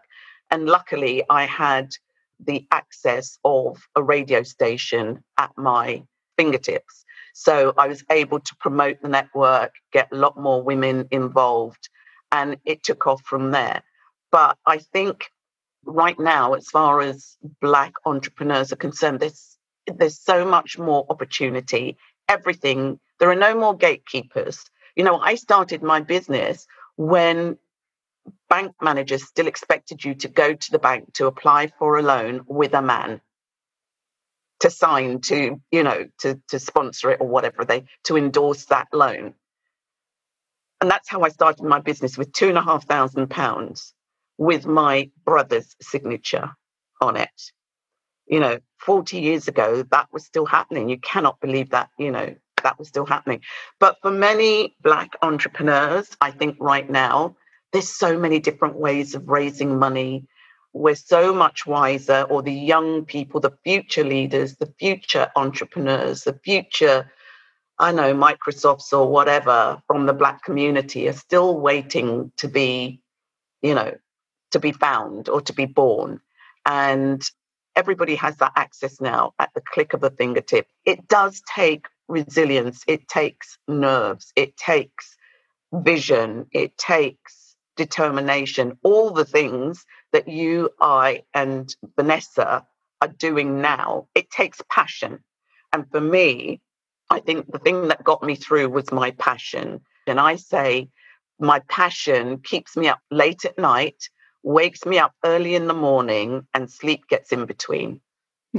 And 0.50 0.66
luckily, 0.66 1.24
I 1.28 1.46
had 1.46 1.90
the 2.40 2.66
access 2.70 3.38
of 3.44 3.78
a 3.94 4.02
radio 4.02 4.42
station 4.42 5.22
at 5.38 5.50
my 5.56 6.02
fingertips. 6.36 7.04
So 7.32 7.74
I 7.76 7.88
was 7.88 8.04
able 8.10 8.40
to 8.40 8.56
promote 8.56 9.02
the 9.02 9.08
network, 9.08 9.72
get 9.92 10.08
a 10.12 10.16
lot 10.16 10.38
more 10.38 10.62
women 10.62 11.08
involved, 11.10 11.88
and 12.32 12.56
it 12.64 12.82
took 12.82 13.06
off 13.06 13.22
from 13.22 13.50
there. 13.50 13.82
But 14.32 14.56
I 14.66 14.78
think 14.78 15.30
right 15.84 16.18
now, 16.18 16.54
as 16.54 16.68
far 16.68 17.00
as 17.00 17.36
Black 17.60 17.92
entrepreneurs 18.04 18.72
are 18.72 18.76
concerned, 18.76 19.20
there's, 19.20 19.56
there's 19.86 20.18
so 20.18 20.44
much 20.44 20.78
more 20.78 21.06
opportunity. 21.08 21.96
Everything, 22.28 22.98
there 23.20 23.30
are 23.30 23.36
no 23.36 23.54
more 23.58 23.76
gatekeepers. 23.76 24.64
You 24.96 25.04
know, 25.04 25.18
I 25.18 25.36
started 25.36 25.82
my 25.82 26.00
business 26.00 26.66
when 26.96 27.58
bank 28.48 28.74
managers 28.82 29.24
still 29.24 29.46
expected 29.46 30.04
you 30.04 30.14
to 30.16 30.28
go 30.28 30.54
to 30.54 30.70
the 30.72 30.78
bank 30.78 31.14
to 31.14 31.26
apply 31.26 31.68
for 31.78 31.98
a 31.98 32.02
loan 32.02 32.42
with 32.46 32.74
a 32.74 32.82
man 32.82 33.20
to 34.60 34.70
sign 34.70 35.20
to 35.20 35.60
you 35.70 35.82
know 35.82 36.06
to 36.20 36.40
to 36.48 36.58
sponsor 36.58 37.10
it 37.12 37.20
or 37.20 37.28
whatever 37.28 37.64
they 37.64 37.84
to 38.04 38.16
endorse 38.16 38.66
that 38.66 38.88
loan. 38.92 39.34
And 40.80 40.90
that's 40.90 41.08
how 41.10 41.22
i 41.22 41.28
started 41.30 41.64
my 41.64 41.80
business 41.80 42.18
with 42.18 42.32
two 42.32 42.48
and 42.48 42.58
a 42.58 42.62
half 42.62 42.86
thousand 42.86 43.28
pounds 43.30 43.94
with 44.38 44.66
my 44.66 45.10
brother's 45.24 45.74
signature 45.82 46.50
on 47.00 47.16
it. 47.16 47.42
You 48.26 48.40
know 48.40 48.58
40 48.80 49.20
years 49.20 49.48
ago 49.48 49.84
that 49.90 50.08
was 50.12 50.24
still 50.26 50.46
happening. 50.46 50.88
You 50.88 50.98
cannot 50.98 51.40
believe 51.40 51.70
that 51.70 51.90
you 51.98 52.10
know 52.12 52.34
that 52.66 52.78
was 52.78 52.88
still 52.88 53.06
happening 53.06 53.40
but 53.80 53.96
for 54.02 54.10
many 54.10 54.76
black 54.82 55.10
entrepreneurs 55.22 56.08
i 56.20 56.30
think 56.30 56.56
right 56.60 56.88
now 56.90 57.34
there's 57.72 57.88
so 57.88 58.18
many 58.18 58.38
different 58.38 58.76
ways 58.76 59.14
of 59.14 59.28
raising 59.28 59.78
money. 59.78 60.26
We're 60.72 60.94
so 60.94 61.34
much 61.34 61.66
wiser, 61.66 62.26
or 62.30 62.42
the 62.42 62.52
young 62.52 63.04
people, 63.04 63.40
the 63.40 63.56
future 63.64 64.04
leaders, 64.04 64.56
the 64.56 64.72
future 64.78 65.30
entrepreneurs, 65.36 66.24
the 66.24 66.38
future, 66.44 67.10
I 67.78 67.92
know, 67.92 68.14
Microsofts 68.14 68.92
or 68.92 69.10
whatever 69.10 69.82
from 69.86 70.06
the 70.06 70.14
Black 70.14 70.42
community 70.42 71.08
are 71.08 71.12
still 71.12 71.58
waiting 71.58 72.32
to 72.38 72.48
be, 72.48 73.02
you 73.62 73.74
know, 73.74 73.94
to 74.52 74.58
be 74.58 74.72
found 74.72 75.28
or 75.28 75.40
to 75.42 75.52
be 75.52 75.66
born. 75.66 76.20
And 76.64 77.22
everybody 77.74 78.14
has 78.14 78.36
that 78.36 78.52
access 78.56 79.00
now 79.02 79.34
at 79.38 79.50
the 79.54 79.60
click 79.60 79.92
of 79.92 80.02
a 80.02 80.10
fingertip. 80.10 80.66
It 80.86 81.08
does 81.08 81.42
take 81.54 81.88
resilience, 82.08 82.82
it 82.86 83.08
takes 83.08 83.58
nerves, 83.68 84.32
it 84.36 84.56
takes 84.56 85.16
vision, 85.72 86.46
it 86.52 86.76
takes 86.78 87.56
determination, 87.76 88.78
all 88.82 89.10
the 89.10 89.24
things 89.24 89.84
that 90.12 90.28
you, 90.28 90.70
I, 90.80 91.24
and 91.34 91.74
Vanessa 91.96 92.66
are 93.02 93.08
doing 93.08 93.60
now. 93.60 94.08
It 94.14 94.30
takes 94.30 94.62
passion. 94.70 95.20
And 95.72 95.90
for 95.90 96.00
me, 96.00 96.60
I 97.10 97.20
think 97.20 97.50
the 97.52 97.58
thing 97.58 97.88
that 97.88 98.02
got 98.02 98.22
me 98.22 98.34
through 98.34 98.70
was 98.70 98.90
my 98.90 99.10
passion. 99.12 99.80
And 100.06 100.18
I 100.18 100.36
say, 100.36 100.88
my 101.38 101.60
passion 101.68 102.38
keeps 102.38 102.76
me 102.76 102.88
up 102.88 103.00
late 103.10 103.44
at 103.44 103.58
night, 103.58 104.08
wakes 104.42 104.86
me 104.86 104.98
up 104.98 105.12
early 105.24 105.54
in 105.54 105.66
the 105.66 105.74
morning, 105.74 106.46
and 106.54 106.70
sleep 106.70 107.08
gets 107.08 107.32
in 107.32 107.44
between. 107.44 108.00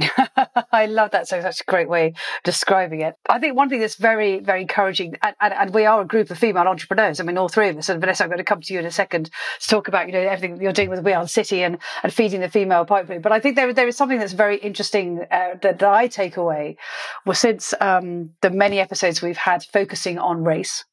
I 0.72 0.86
love 0.86 1.10
that. 1.12 1.28
So 1.28 1.40
that's 1.40 1.60
a 1.60 1.64
great 1.64 1.88
way 1.88 2.08
of 2.08 2.14
describing 2.44 3.00
it. 3.00 3.14
I 3.28 3.38
think 3.38 3.56
one 3.56 3.68
thing 3.68 3.80
that's 3.80 3.96
very, 3.96 4.40
very 4.40 4.62
encouraging, 4.62 5.16
and, 5.22 5.34
and, 5.40 5.54
and, 5.54 5.74
we 5.74 5.86
are 5.86 6.00
a 6.00 6.06
group 6.06 6.30
of 6.30 6.38
female 6.38 6.66
entrepreneurs. 6.66 7.20
I 7.20 7.24
mean, 7.24 7.38
all 7.38 7.48
three 7.48 7.68
of 7.68 7.76
us. 7.76 7.88
And 7.88 8.00
Vanessa, 8.00 8.24
I'm 8.24 8.30
going 8.30 8.38
to 8.38 8.44
come 8.44 8.60
to 8.60 8.72
you 8.72 8.78
in 8.78 8.86
a 8.86 8.90
second 8.90 9.30
to 9.60 9.68
talk 9.68 9.88
about, 9.88 10.06
you 10.06 10.12
know, 10.12 10.20
everything 10.20 10.60
you're 10.60 10.72
doing 10.72 10.90
with 10.90 11.04
We 11.04 11.12
Are 11.12 11.26
City 11.26 11.62
and, 11.62 11.78
and 12.02 12.12
feeding 12.12 12.40
the 12.40 12.48
female 12.48 12.84
pipeline. 12.84 13.20
But 13.20 13.32
I 13.32 13.40
think 13.40 13.56
there, 13.56 13.72
there 13.72 13.88
is 13.88 13.96
something 13.96 14.18
that's 14.18 14.32
very 14.32 14.58
interesting 14.58 15.20
uh, 15.30 15.54
that, 15.62 15.78
that, 15.78 15.84
I 15.84 16.06
take 16.06 16.36
away 16.36 16.76
well, 17.24 17.34
since 17.34 17.74
um, 17.80 18.30
the 18.42 18.50
many 18.50 18.78
episodes 18.78 19.22
we've 19.22 19.36
had 19.36 19.64
focusing 19.64 20.18
on 20.18 20.44
race 20.44 20.84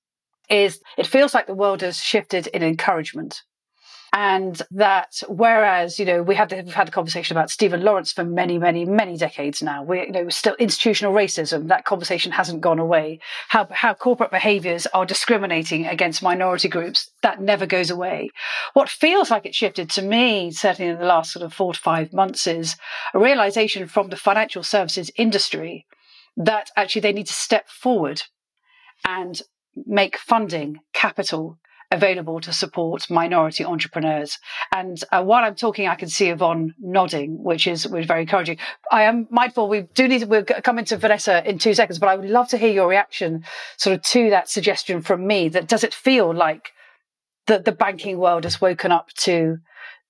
is 0.49 0.79
it 0.97 1.07
feels 1.07 1.33
like 1.33 1.47
the 1.47 1.53
world 1.53 1.81
has 1.81 1.99
shifted 1.99 2.47
in 2.47 2.63
encouragement 2.63 3.41
and 4.15 4.61
that 4.71 5.21
whereas 5.27 5.99
you 5.99 6.05
know 6.05 6.23
we 6.23 6.35
have 6.35 6.49
we've 6.49 6.73
had 6.73 6.87
the 6.87 6.91
conversation 6.91 7.35
about 7.35 7.49
Stephen 7.49 7.83
Lawrence 7.83 8.13
for 8.13 8.23
many 8.23 8.57
many 8.57 8.85
many 8.85 9.17
decades 9.17 9.61
now 9.61 9.83
we 9.83 9.99
you 9.99 10.11
know 10.11 10.29
still 10.29 10.55
institutional 10.55 11.13
racism. 11.13 11.67
That 11.67 11.83
conversation 11.83 12.31
hasn't 12.31 12.61
gone 12.61 12.79
away. 12.79 13.19
How 13.49 13.67
how 13.69 13.93
corporate 13.93 14.31
behaviors 14.31 14.87
are 14.87 15.05
discriminating 15.05 15.85
against 15.85 16.23
minority 16.23 16.69
groups 16.69 17.11
that 17.23 17.41
never 17.41 17.65
goes 17.65 17.89
away. 17.89 18.29
What 18.71 18.87
feels 18.89 19.29
like 19.29 19.45
it 19.45 19.53
shifted 19.53 19.89
to 19.91 20.01
me 20.01 20.49
certainly 20.51 20.91
in 20.91 20.97
the 20.97 21.05
last 21.05 21.33
sort 21.33 21.43
of 21.43 21.53
4 21.53 21.73
to 21.73 21.79
5 21.79 22.13
months 22.13 22.47
is 22.47 22.77
a 23.13 23.19
realization 23.19 23.85
from 23.85 24.09
the 24.09 24.15
financial 24.15 24.63
services 24.63 25.11
industry 25.17 25.85
that 26.37 26.71
actually 26.77 27.01
they 27.01 27.13
need 27.13 27.27
to 27.27 27.33
step 27.33 27.67
forward 27.67 28.23
and 29.05 29.41
make 29.85 30.17
funding 30.17 30.79
capital 30.93 31.57
available 31.91 32.39
to 32.41 32.53
support 32.53 33.09
minority 33.09 33.63
entrepreneurs. 33.63 34.39
And 34.73 35.01
uh, 35.11 35.23
while 35.23 35.43
I'm 35.43 35.55
talking, 35.55 35.87
I 35.87 35.95
can 35.95 36.09
see 36.09 36.29
Yvonne 36.29 36.73
nodding, 36.79 37.43
which 37.43 37.67
is, 37.67 37.87
which 37.87 38.01
is 38.01 38.07
very 38.07 38.21
encouraging. 38.21 38.57
I 38.91 39.03
am 39.03 39.27
mindful 39.29 39.69
we 39.69 39.81
do 39.81 40.07
need 40.07 40.19
to, 40.19 40.27
we'll 40.27 40.43
come 40.43 40.79
into 40.79 40.97
Vanessa 40.97 41.47
in 41.47 41.57
two 41.57 41.73
seconds, 41.73 41.99
but 41.99 42.09
I 42.09 42.15
would 42.15 42.29
love 42.29 42.49
to 42.49 42.57
hear 42.57 42.71
your 42.71 42.87
reaction 42.87 43.43
sort 43.77 43.95
of 43.95 44.03
to 44.03 44.29
that 44.31 44.49
suggestion 44.49 45.01
from 45.01 45.25
me 45.25 45.49
that 45.49 45.67
does 45.67 45.83
it 45.83 45.93
feel 45.93 46.33
like 46.33 46.71
that 47.47 47.65
the 47.65 47.71
banking 47.71 48.17
world 48.17 48.43
has 48.43 48.59
woken 48.59 48.91
up 48.91 49.09
to 49.13 49.57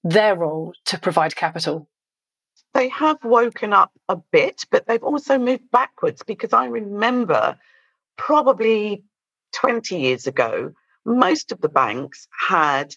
their 0.03 0.35
role 0.35 0.73
to 0.85 0.99
provide 0.99 1.35
capital? 1.35 1.89
They 2.73 2.89
have 2.89 3.23
woken 3.23 3.73
up 3.73 3.91
a 4.09 4.17
bit, 4.17 4.65
but 4.69 4.85
they've 4.85 5.03
also 5.03 5.37
moved 5.37 5.71
backwards 5.71 6.23
because 6.23 6.51
I 6.51 6.65
remember 6.65 7.57
probably 8.17 9.03
20 9.53 9.97
years 9.97 10.27
ago, 10.27 10.73
most 11.05 11.51
of 11.51 11.61
the 11.61 11.69
banks 11.69 12.27
had 12.37 12.95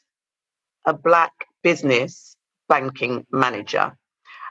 a 0.87 0.95
black 0.95 1.33
business 1.63 2.37
banking 2.69 3.27
manager. 3.31 3.97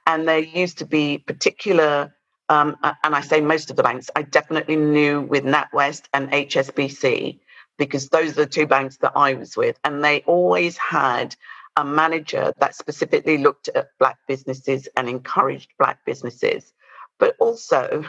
And 0.06 0.28
there 0.28 0.39
used 0.39 0.80
to 0.80 0.86
be 0.86 1.17
particular 1.17 2.13
um, 2.50 2.78
and 3.04 3.13
I 3.13 3.22
say 3.22 3.41
most 3.41 3.70
of 3.70 3.76
the 3.76 3.84
banks, 3.84 4.10
I 4.15 4.22
definitely 4.22 4.78
knew 4.78 5.22
with 5.22 5.43
NatWest 5.43 6.04
and 6.13 6.32
HSBC 6.32 7.39
because 7.78 8.10
those 8.10 8.32
are 8.32 8.46
the 8.46 8.46
two 8.46 8.65
banks 8.65 8.98
that 8.98 9.12
I 9.15 9.34
was 9.34 9.56
with, 9.58 9.78
and 9.84 10.04
they 10.04 10.22
always 10.22 10.78
had 10.78 11.36
a 11.76 11.86
manager 11.86 12.54
that 12.60 12.76
specifically 12.76 13.38
looked 13.38 13.70
at 13.76 13.89
black 14.00 14.17
businesses 14.28 14.88
and 14.98 15.08
encouraged 15.08 15.70
black 15.78 16.04
businesses. 16.06 16.74
But 17.20 17.36
also, 17.39 18.04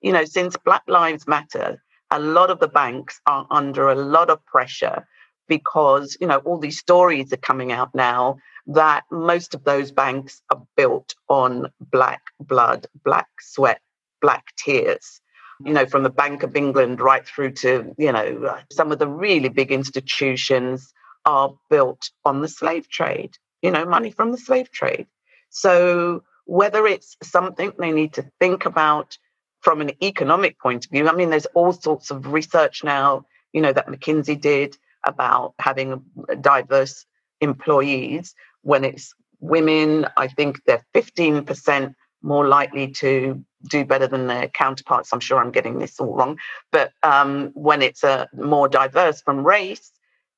you 0.00 0.12
know, 0.12 0.24
since 0.24 0.56
Black 0.56 0.82
Lives 0.86 1.26
Matter, 1.26 1.82
a 2.10 2.18
lot 2.18 2.50
of 2.50 2.58
the 2.58 2.68
banks 2.68 3.20
are 3.26 3.46
under 3.50 3.88
a 3.88 3.94
lot 3.94 4.30
of 4.30 4.44
pressure 4.46 5.06
because, 5.48 6.16
you 6.20 6.26
know, 6.26 6.38
all 6.38 6.58
these 6.58 6.78
stories 6.78 7.32
are 7.32 7.38
coming 7.38 7.72
out 7.72 7.94
now 7.94 8.38
that 8.66 9.04
most 9.10 9.54
of 9.54 9.64
those 9.64 9.90
banks 9.90 10.42
are 10.50 10.62
built 10.76 11.14
on 11.28 11.72
black 11.80 12.22
blood, 12.38 12.86
black 13.04 13.28
sweat, 13.40 13.80
black 14.20 14.46
tears. 14.56 15.20
You 15.62 15.74
know, 15.74 15.84
from 15.84 16.04
the 16.04 16.10
Bank 16.10 16.42
of 16.42 16.56
England 16.56 17.02
right 17.02 17.26
through 17.26 17.52
to, 17.52 17.94
you 17.98 18.12
know, 18.12 18.58
some 18.72 18.92
of 18.92 18.98
the 18.98 19.06
really 19.06 19.50
big 19.50 19.70
institutions 19.70 20.94
are 21.26 21.54
built 21.68 22.10
on 22.24 22.40
the 22.40 22.48
slave 22.48 22.88
trade, 22.88 23.36
you 23.60 23.70
know, 23.70 23.84
money 23.84 24.10
from 24.10 24.32
the 24.32 24.38
slave 24.38 24.70
trade. 24.70 25.06
So 25.50 26.22
whether 26.46 26.86
it's 26.86 27.16
something 27.22 27.72
they 27.78 27.92
need 27.92 28.14
to 28.14 28.30
think 28.40 28.64
about 28.64 29.18
from 29.60 29.80
an 29.80 29.92
economic 30.02 30.58
point 30.58 30.84
of 30.86 30.90
view, 30.90 31.08
I 31.08 31.12
mean, 31.12 31.30
there's 31.30 31.46
all 31.46 31.72
sorts 31.72 32.10
of 32.10 32.32
research 32.32 32.82
now, 32.84 33.24
you 33.52 33.60
know, 33.60 33.72
that 33.72 33.88
McKinsey 33.88 34.40
did 34.40 34.76
about 35.04 35.54
having 35.58 36.02
diverse 36.40 37.06
employees. 37.40 38.34
When 38.62 38.84
it's 38.84 39.14
women, 39.40 40.06
I 40.16 40.28
think 40.28 40.62
they're 40.64 40.84
15% 40.94 41.94
more 42.22 42.46
likely 42.46 42.88
to 42.88 43.42
do 43.68 43.84
better 43.84 44.06
than 44.06 44.26
their 44.26 44.48
counterparts. 44.48 45.12
I'm 45.12 45.20
sure 45.20 45.38
I'm 45.38 45.50
getting 45.50 45.78
this 45.78 45.98
all 45.98 46.14
wrong. 46.14 46.38
But 46.70 46.92
um, 47.02 47.50
when 47.54 47.82
it's 47.82 48.02
a 48.02 48.28
more 48.34 48.68
diverse 48.68 49.22
from 49.22 49.44
race, 49.44 49.90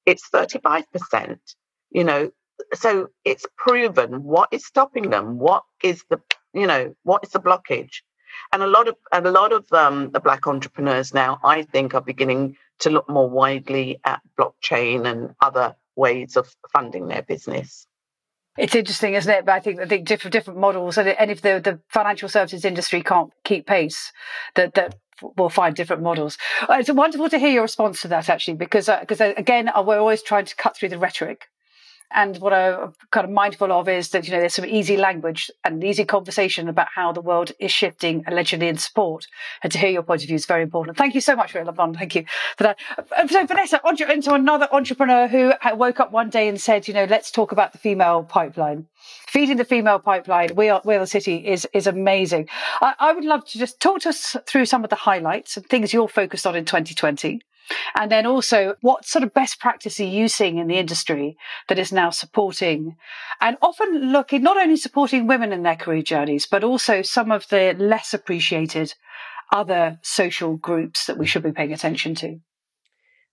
it's 0.07 0.29
35%. 0.31 1.39
You 1.91 2.05
know, 2.05 2.31
so 2.75 3.09
it's 3.25 3.47
proven 3.57 4.23
what 4.23 4.49
is 4.53 4.65
stopping 4.65 5.11
them. 5.11 5.39
What 5.39 5.65
is 5.83 6.05
the, 6.09 6.21
you 6.55 6.67
know, 6.67 6.95
what 7.03 7.25
is 7.25 7.31
the 7.31 7.41
blockage? 7.41 8.03
And 8.53 8.63
a 8.63 8.67
lot 8.67 8.89
of 8.89 8.97
and 9.13 9.27
a 9.27 9.31
lot 9.31 9.53
of 9.53 9.73
um, 9.73 10.11
the 10.11 10.21
black 10.21 10.47
entrepreneurs 10.47 11.15
now, 11.15 11.41
I 11.45 11.63
think, 11.63 11.95
are 11.95 12.01
beginning 12.01 12.57
to 12.81 12.91
look 12.91 13.09
more 13.09 13.29
widely 13.29 14.01
at 14.05 14.21
blockchain 14.39 15.07
and 15.07 15.35
other 15.41 15.77
ways 15.97 16.37
of 16.37 16.55
funding 16.73 17.09
their 17.09 17.23
business. 17.23 17.87
It's 18.59 18.75
interesting, 18.75 19.15
isn't 19.15 19.33
it? 19.33 19.47
But 19.47 19.53
I 19.53 19.61
think 19.61 19.81
I 19.81 19.87
think 19.87 20.07
different 20.07 20.33
different 20.33 20.61
models, 20.61 20.99
and, 20.99 21.09
and 21.09 21.31
if 21.31 21.41
the, 21.41 21.61
the 21.63 21.81
financial 21.89 22.29
services 22.29 22.65
industry 22.65 23.03
can't 23.03 23.33
keep 23.45 23.67
pace, 23.67 24.13
that 24.57 24.75
that 24.75 24.97
we'll 25.37 25.49
find 25.49 25.75
different 25.75 26.03
models. 26.03 26.37
Uh, 26.69 26.77
it's 26.81 26.93
wonderful 26.93 27.31
to 27.31 27.39
hear 27.39 27.51
your 27.51 27.63
response 27.63 28.03
to 28.03 28.09
that, 28.09 28.29
actually, 28.29 28.55
because 28.55 28.91
because 29.01 29.21
uh, 29.21 29.27
uh, 29.27 29.35
again, 29.37 29.71
we're 29.87 29.99
always 29.99 30.23
trying 30.23 30.45
to 30.45 30.57
cut 30.57 30.77
through 30.77 30.91
the 30.91 30.99
rhetoric 30.99 31.47
and 32.15 32.37
what 32.39 32.53
I'm 32.53 32.93
kind 33.11 33.25
of 33.25 33.31
mindful 33.31 33.73
of 33.73 33.89
is 33.89 34.11
that, 34.11 34.27
you 34.27 34.33
know, 34.33 34.41
there's 34.41 34.55
some 34.55 34.65
easy 34.65 34.97
language 34.97 35.51
and 35.65 35.83
easy 35.83 36.05
conversation 36.05 36.69
about 36.69 36.89
how 36.95 37.13
the 37.13 37.21
world 37.21 37.53
is 37.59 37.71
shifting 37.71 38.25
allegedly 38.27 38.69
in 38.69 38.79
sport. 38.79 39.27
And 39.63 39.73
to 39.73 39.79
hear 39.79 39.91
your 39.91 40.03
point 40.03 40.23
of 40.23 40.29
view 40.29 40.37
is 40.37 40.47
very 40.47 40.63
important. 40.63 40.97
Thank 40.97 41.15
you 41.15 41.21
so 41.21 41.37
much, 41.37 41.55
Lavon. 41.55 41.97
Thank 41.97 42.15
you 42.15 42.25
for 42.57 42.65
that. 42.65 42.79
So, 43.29 43.47
Vanessa, 43.47 43.81
into 44.11 44.35
another 44.35 44.69
entrepreneur 44.73 45.27
who 45.29 45.53
woke 45.75 46.01
up 46.01 46.13
one 46.13 46.31
day 46.31 46.49
and 46.49 46.61
said, 46.61 46.89
you 46.89 46.95
know, 46.95 47.05
let's 47.05 47.31
talk 47.31 47.53
about 47.53 47.73
the 47.73 47.79
female 47.79 48.25
pipeline. 48.25 48.87
Feeding 49.29 49.57
the 49.57 49.65
female 49.65 49.99
pipeline, 49.99 50.55
we 50.55 50.69
are, 50.69 50.81
we 50.85 50.95
are 50.95 51.01
the 51.01 51.07
city 51.07 51.37
is, 51.47 51.67
is 51.73 51.87
amazing. 51.87 52.49
I, 52.81 52.95
I 52.99 53.13
would 53.13 53.25
love 53.25 53.45
to 53.47 53.59
just 53.59 53.81
talk 53.81 54.01
to 54.01 54.11
us 54.11 54.37
through 54.47 54.67
some 54.67 54.85
of 54.85 54.91
the 54.91 54.97
highlights 54.97 55.57
and 55.57 55.67
things 55.67 55.93
you're 55.93 56.09
focused 56.09 56.47
on 56.47 56.57
in 56.57 56.65
2020. 56.65 57.41
And 57.97 58.11
then 58.11 58.27
also, 58.27 58.75
what 58.81 59.05
sort 59.05 59.25
of 59.25 59.35
best 59.35 59.61
practice 59.61 60.01
are 60.01 60.05
you 60.05 60.29
seeing 60.29 60.59
in 60.59 60.67
the 60.67 60.79
industry 60.79 61.37
that 61.69 61.79
is 61.79 61.93
now 61.93 62.11
supporting 62.11 62.97
and 63.41 63.57
often 63.63 64.13
looking 64.13 64.43
not 64.43 64.57
only 64.57 64.77
supporting 64.77 65.27
women 65.27 65.53
in 65.53 65.63
their 65.63 65.77
career 65.77 66.03
journeys, 66.03 66.47
but 66.47 66.65
also 66.65 67.03
some 67.03 67.31
of 67.31 67.49
the 67.49 67.75
less 67.79 68.13
appreciated 68.13 68.95
other 69.53 69.99
social 70.03 70.57
groups 70.57 71.07
that 71.07 71.19
we 71.19 71.27
should 71.27 71.43
be 71.43 71.53
paying 71.53 71.73
attention 71.73 72.15
to? 72.17 72.41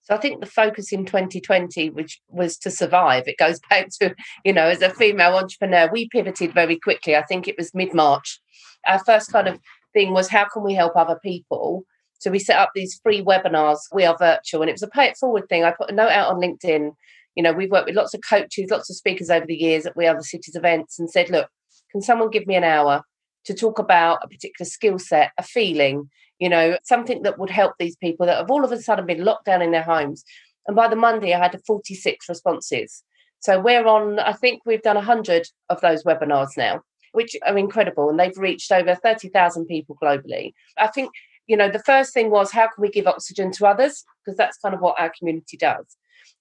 So 0.10 0.15
I 0.15 0.18
think 0.18 0.39
the 0.39 0.48
focus 0.48 0.92
in 0.92 1.06
2020, 1.06 1.92
which 1.92 2.20
was 2.30 2.58
to 2.60 2.72
survive, 2.72 3.28
it 3.28 3.38
goes 3.38 3.60
back 3.70 3.89
to, 4.02 4.15
you 4.44 4.54
know, 4.54 4.65
as 4.65 4.82
a 4.82 4.89
female 4.89 5.36
entrepreneur, 5.36 5.89
we 5.92 6.10
pivoted 6.10 6.54
very 6.54 6.78
quickly. 6.78 7.15
I 7.15 7.24
think 7.24 7.48
it 7.48 7.56
was 7.58 7.74
mid 7.74 7.94
March. 7.94 8.39
Our 8.88 9.00
first 9.00 9.32
kind 9.32 9.48
of 9.48 9.60
thing 9.94 10.13
was 10.13 10.30
how 10.30 10.48
can 10.52 10.63
we 10.63 10.74
help 10.74 10.96
other 10.96 11.20
people? 11.24 11.86
So 12.19 12.29
we 12.29 12.39
set 12.39 12.58
up 12.58 12.71
these 12.75 12.99
free 13.01 13.23
webinars. 13.23 13.79
We 13.91 14.05
are 14.05 14.15
virtual, 14.17 14.62
and 14.62 14.69
it 14.69 14.73
was 14.73 14.84
a 14.84 14.88
pay 14.88 15.08
it 15.08 15.17
forward 15.17 15.49
thing. 15.49 15.63
I 15.63 15.71
put 15.71 15.89
a 15.89 15.95
note 15.95 16.12
out 16.12 16.34
on 16.34 16.41
LinkedIn. 16.41 16.91
You 17.36 17.43
know, 17.43 17.53
we've 17.53 17.71
worked 17.71 17.88
with 17.88 17.95
lots 17.95 18.13
of 18.13 18.21
coaches, 18.27 18.69
lots 18.69 18.89
of 18.89 18.97
speakers 18.97 19.29
over 19.29 19.45
the 19.45 19.55
years 19.55 19.86
at 19.86 19.95
We 19.95 20.05
Are 20.08 20.15
the 20.15 20.23
City's 20.23 20.55
events, 20.55 20.99
and 20.99 21.10
said, 21.10 21.29
look, 21.29 21.49
can 21.91 22.01
someone 22.01 22.29
give 22.29 22.45
me 22.45 22.55
an 22.55 22.63
hour 22.63 23.03
to 23.45 23.53
talk 23.53 23.79
about 23.79 24.19
a 24.21 24.27
particular 24.27 24.67
skill 24.67 24.99
set, 24.99 25.32
a 25.38 25.43
feeling, 25.43 26.10
you 26.39 26.49
know, 26.49 26.77
something 26.84 27.21
that 27.23 27.39
would 27.39 27.49
help 27.49 27.73
these 27.79 27.95
people 27.95 28.25
that 28.25 28.38
have 28.38 28.51
all 28.51 28.65
of 28.65 28.71
a 28.71 28.82
sudden 28.82 29.05
been 29.05 29.23
locked 29.23 29.45
down 29.45 29.62
in 29.62 29.71
their 29.71 29.84
homes. 29.84 30.23
And 30.67 30.75
by 30.75 30.88
the 30.88 30.95
Monday, 30.95 31.34
I 31.34 31.39
had 31.39 31.60
46 31.65 32.27
responses. 32.27 33.03
So 33.39 33.60
we're 33.60 33.88
on, 33.88 34.19
I 34.19 34.34
think 34.34 34.62
we've 34.65 34.82
done 34.82 34.97
100 34.97 35.47
of 35.69 35.82
those 35.82 36.03
webinars 36.03 36.49
now, 36.58 36.82
which 37.13 37.36
are 37.45 37.58
incredible. 37.58 38.10
And 38.10 38.19
they've 38.19 38.38
reached 38.38 38.71
over 38.71 38.95
30,000 38.95 39.65
people 39.65 39.97
globally. 40.01 40.51
I 40.77 40.88
think 40.88 41.12
you 41.50 41.58
know, 41.58 41.70
the 41.70 41.80
first 41.80 42.14
thing 42.14 42.30
was 42.30 42.52
how 42.52 42.68
can 42.68 42.82
we 42.82 42.90
give 42.90 43.08
oxygen 43.08 43.52
to 43.54 43.66
others? 43.66 44.06
Because 44.24 44.38
that's 44.38 44.60
kind 44.60 44.76
of 44.76 44.82
what 44.82 45.00
our 45.00 45.12
community 45.18 45.58
does. 45.58 45.98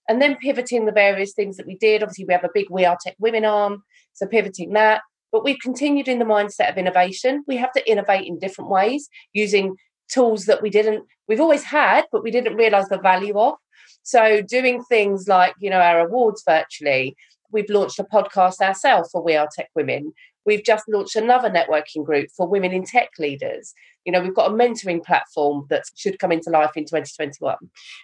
And 0.07 0.21
then 0.21 0.37
pivoting 0.37 0.85
the 0.85 0.93
various 0.93 1.33
things 1.33 1.57
that 1.57 1.67
we 1.67 1.77
did. 1.77 2.03
Obviously, 2.03 2.27
we 2.27 2.35
have 2.35 2.45
a 2.45 2.51
big 2.53 2.67
We 2.71 2.85
Are 2.85 2.99
Tech 3.03 3.17
Women 3.19 3.47
arm, 3.47 3.83
so 4.13 4.27
pivoting 4.27 4.75
that. 4.75 5.01
But 5.33 5.45
we've 5.45 5.59
continued 5.61 6.09
in 6.09 6.19
the 6.19 6.27
mindset 6.27 6.71
of 6.71 6.77
innovation. 6.77 7.43
We 7.47 7.57
have 7.57 7.73
to 7.73 7.91
innovate 7.91 8.27
in 8.27 8.39
different 8.39 8.71
ways 8.71 9.09
using 9.33 9.77
tools 10.13 10.45
that 10.45 10.63
we 10.63 10.69
didn't, 10.69 11.05
we've 11.27 11.41
always 11.41 11.65
had, 11.65 12.05
but 12.13 12.23
we 12.23 12.31
didn't 12.31 12.57
realize 12.57 12.89
the 12.89 12.99
value 12.99 13.39
of. 13.39 13.55
So 14.03 14.43
doing 14.43 14.83
things 14.85 15.27
like, 15.27 15.55
you 15.59 15.71
know, 15.71 15.81
our 15.81 16.01
awards 16.01 16.43
virtually, 16.47 17.17
we've 17.51 17.71
launched 17.71 17.99
a 17.99 18.05
podcast 18.05 18.61
ourselves 18.61 19.11
for 19.11 19.23
We 19.23 19.37
Are 19.37 19.49
Tech 19.55 19.71
Women. 19.75 20.13
We've 20.49 20.65
just 20.65 20.89
launched 20.89 21.15
another 21.15 21.51
networking 21.51 22.07
group 22.07 22.31
for 22.35 22.49
women 22.49 22.73
in 22.73 22.83
tech 22.85 23.11
leaders. 23.19 23.75
You 24.07 24.13
know, 24.13 24.23
we've 24.23 24.35
got 24.35 24.51
a 24.51 24.55
mentoring 24.55 25.05
platform 25.05 25.67
that 25.69 25.85
should 25.95 26.19
come 26.19 26.33
into 26.33 26.49
life 26.49 26.71
in 26.75 26.85
2021. 26.85 27.57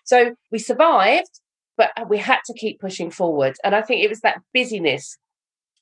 So 0.04 0.34
we 0.52 0.58
survived, 0.58 1.40
but 1.78 1.90
we 2.10 2.18
had 2.18 2.40
to 2.44 2.52
keep 2.52 2.80
pushing 2.80 3.10
forward. 3.10 3.56
And 3.64 3.74
I 3.74 3.80
think 3.80 4.04
it 4.04 4.10
was 4.10 4.20
that 4.20 4.42
busyness 4.52 5.16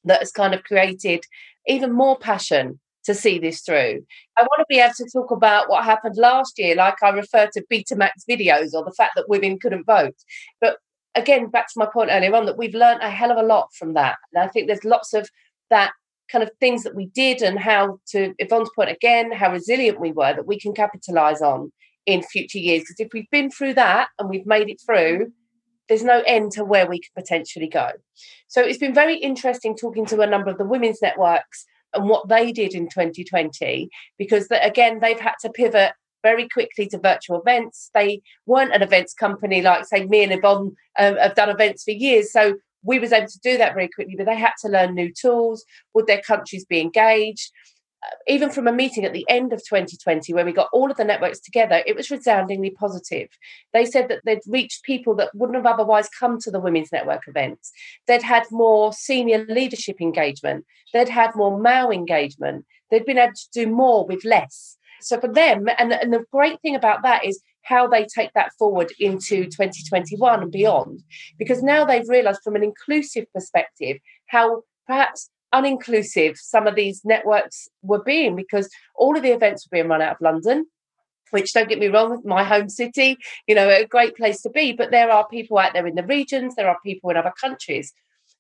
that 0.05 0.21
has 0.21 0.31
kind 0.31 0.55
of 0.55 0.63
created 0.63 1.25
even 1.67 1.93
more 1.93 2.17
passion 2.17 2.79
to 3.07 3.13
see 3.13 3.41
this 3.41 3.63
through. 3.63 4.07
I 4.39 4.43
want 4.43 4.61
to 4.61 4.67
be 4.69 4.79
able 4.79 4.95
to 4.99 5.11
talk 5.13 5.33
about 5.33 5.69
what 5.69 5.85
happened 5.85 6.17
last 6.17 6.61
year, 6.61 6.77
like 6.77 7.03
I 7.03 7.09
refer 7.09 7.49
to 7.55 7.67
Betamax 7.69 8.11
videos 8.31 8.73
or 8.73 8.85
the 8.85 8.95
fact 8.97 9.15
that 9.17 9.29
women 9.29 9.59
couldn't 9.59 9.85
vote. 9.85 10.15
But 10.61 10.77
again, 11.17 11.49
back 11.49 11.67
to 11.67 11.79
my 11.81 11.87
point 11.87 12.11
earlier 12.13 12.37
on, 12.37 12.47
that 12.47 12.57
we've 12.57 12.73
learned 12.73 13.03
a 13.03 13.11
hell 13.11 13.33
of 13.33 13.39
a 13.39 13.43
lot 13.43 13.75
from 13.75 13.95
that. 13.95 14.19
And 14.33 14.45
I 14.45 14.47
think 14.47 14.69
there's 14.69 14.85
lots 14.85 15.13
of 15.13 15.29
that 15.71 15.93
kind 16.33 16.43
of 16.43 16.51
things 16.59 16.83
that 16.83 16.97
we 16.97 17.07
did 17.07 17.43
and 17.43 17.59
how 17.59 18.01
to 18.09 18.35
Yvonne's 18.39 18.71
point 18.75 18.91
again, 18.91 19.31
how 19.31 19.53
resilient 19.53 20.01
we 20.01 20.13
were 20.13 20.35
that 20.35 20.47
we 20.47 20.59
can 20.59 20.73
capitalize 20.73 21.43
on 21.43 21.71
in 22.07 22.23
future 22.23 22.59
years. 22.59 22.83
Because 22.83 23.01
if 23.01 23.13
we've 23.13 23.31
been 23.31 23.51
through 23.51 23.75
that 23.75 24.09
and 24.19 24.29
we've 24.29 24.47
made 24.47 24.71
it 24.71 24.81
through, 24.85 25.33
there's 25.89 26.03
no 26.03 26.23
end 26.27 26.53
to 26.53 26.65
where 26.65 26.87
we 26.87 27.01
could 27.01 27.15
potentially 27.15 27.69
go. 27.69 27.91
So 28.49 28.63
it's 28.63 28.79
been 28.79 28.95
very 28.95 29.17
interesting 29.17 29.77
talking 29.77 30.07
to 30.07 30.21
a 30.21 30.27
number 30.27 30.51
of 30.51 30.59
the 30.59 30.65
women's 30.65 31.03
networks 31.03 31.67
and 31.93 32.09
what 32.09 32.29
they 32.29 32.53
did 32.53 32.75
in 32.75 32.89
2020, 32.89 33.91
because 34.19 34.49
that 34.49 34.67
again, 34.67 35.01
they've 35.01 35.21
had 35.21 35.35
to 35.43 35.51
pivot 35.51 35.93
very 36.23 36.49
quickly 36.49 36.87
to 36.87 36.99
virtual 36.99 37.41
events. 37.41 37.91
They 37.95 38.23
weren't 38.47 38.75
an 38.75 38.83
events 38.83 39.13
company 39.13 39.61
like, 39.61 39.85
say, 39.85 40.07
me 40.07 40.23
and 40.23 40.33
Yvonne 40.33 40.77
um, 40.99 41.17
have 41.17 41.35
done 41.35 41.51
events 41.51 41.85
for 41.85 41.91
years. 41.91 42.33
So 42.33 42.55
we 42.83 42.99
was 42.99 43.13
able 43.13 43.29
to 43.29 43.41
do 43.41 43.59
that 43.59 43.75
very 43.75 43.89
quickly, 43.89 44.15
but 44.17 44.27
they 44.27 44.37
had 44.37 44.53
to 44.63 44.69
learn 44.69 44.95
new 44.95 45.13
tools. 45.13 45.65
Would 45.95 46.07
their 46.07 46.21
countries 46.21 46.65
be 46.65 46.81
engaged? 46.81 47.51
Uh, 48.05 48.17
even 48.27 48.51
from 48.51 48.67
a 48.67 48.73
meeting 48.73 49.05
at 49.05 49.13
the 49.13 49.25
end 49.29 49.53
of 49.53 49.61
2020, 49.61 50.35
where 50.35 50.45
we 50.45 50.53
got 50.53 50.69
all 50.73 50.91
of 50.91 50.97
the 50.97 51.05
networks 51.05 51.39
together, 51.39 51.83
it 51.87 51.95
was 51.95 52.11
resoundingly 52.11 52.71
positive. 52.71 53.29
They 53.73 53.85
said 53.85 54.09
that 54.09 54.23
they'd 54.25 54.41
reached 54.49 54.83
people 54.83 55.15
that 55.17 55.35
wouldn't 55.35 55.57
have 55.57 55.73
otherwise 55.73 56.09
come 56.09 56.39
to 56.41 56.51
the 56.51 56.61
Women's 56.61 56.91
Network 56.91 57.23
events. 57.29 57.71
They'd 58.09 58.23
had 58.23 58.45
more 58.51 58.93
senior 58.93 59.45
leadership 59.49 60.01
engagement. 60.01 60.65
They'd 60.93 61.09
had 61.09 61.37
more 61.37 61.57
MAO 61.59 61.91
engagement. 61.91 62.65
They'd 62.91 63.07
been 63.07 63.19
able 63.19 63.35
to 63.35 63.51
do 63.53 63.69
more 63.69 64.05
with 64.05 64.25
less. 64.25 64.77
So 65.01 65.21
for 65.21 65.29
them, 65.29 65.69
and, 65.79 65.93
and 65.93 66.13
the 66.13 66.25
great 66.33 66.61
thing 66.61 66.75
about 66.75 67.03
that 67.03 67.25
is 67.25 67.43
how 67.63 67.87
they 67.87 68.05
take 68.05 68.33
that 68.35 68.53
forward 68.59 68.93
into 68.99 69.45
2021 69.45 70.43
and 70.43 70.53
beyond. 70.53 71.03
Because 71.39 71.63
now 71.63 71.85
they've 71.85 72.09
realized 72.09 72.43
from 72.43 72.57
an 72.57 72.63
inclusive 72.65 73.27
perspective 73.33 73.99
how 74.27 74.63
perhaps 74.87 75.31
uninclusive 75.55 76.37
some 76.39 76.67
of 76.67 76.75
these 76.75 77.05
networks 77.05 77.69
were 77.83 78.03
being 78.03 78.35
because 78.35 78.71
all 78.95 79.17
of 79.17 79.23
the 79.23 79.33
events 79.33 79.67
were 79.67 79.77
being 79.77 79.89
run 79.89 80.01
out 80.01 80.17
of 80.17 80.21
London 80.21 80.67
which 81.33 81.55
don't 81.55 81.69
get 81.69 81.79
me 81.79 81.89
wrong, 81.89 82.21
my 82.25 82.45
home 82.45 82.69
city, 82.69 83.17
you 83.47 83.55
know, 83.55 83.69
a 83.69 83.87
great 83.87 84.15
place 84.17 84.43
to 84.43 84.51
be. 84.51 84.73
But 84.73 84.91
there 84.91 85.11
are 85.11 85.27
people 85.27 85.59
out 85.59 85.73
there 85.73 85.87
in 85.87 85.95
the 85.95 86.05
regions, 86.05 86.55
there 86.55 86.69
are 86.69 86.79
people 86.85 87.11
in 87.11 87.17
other 87.17 87.33
countries. 87.41 87.93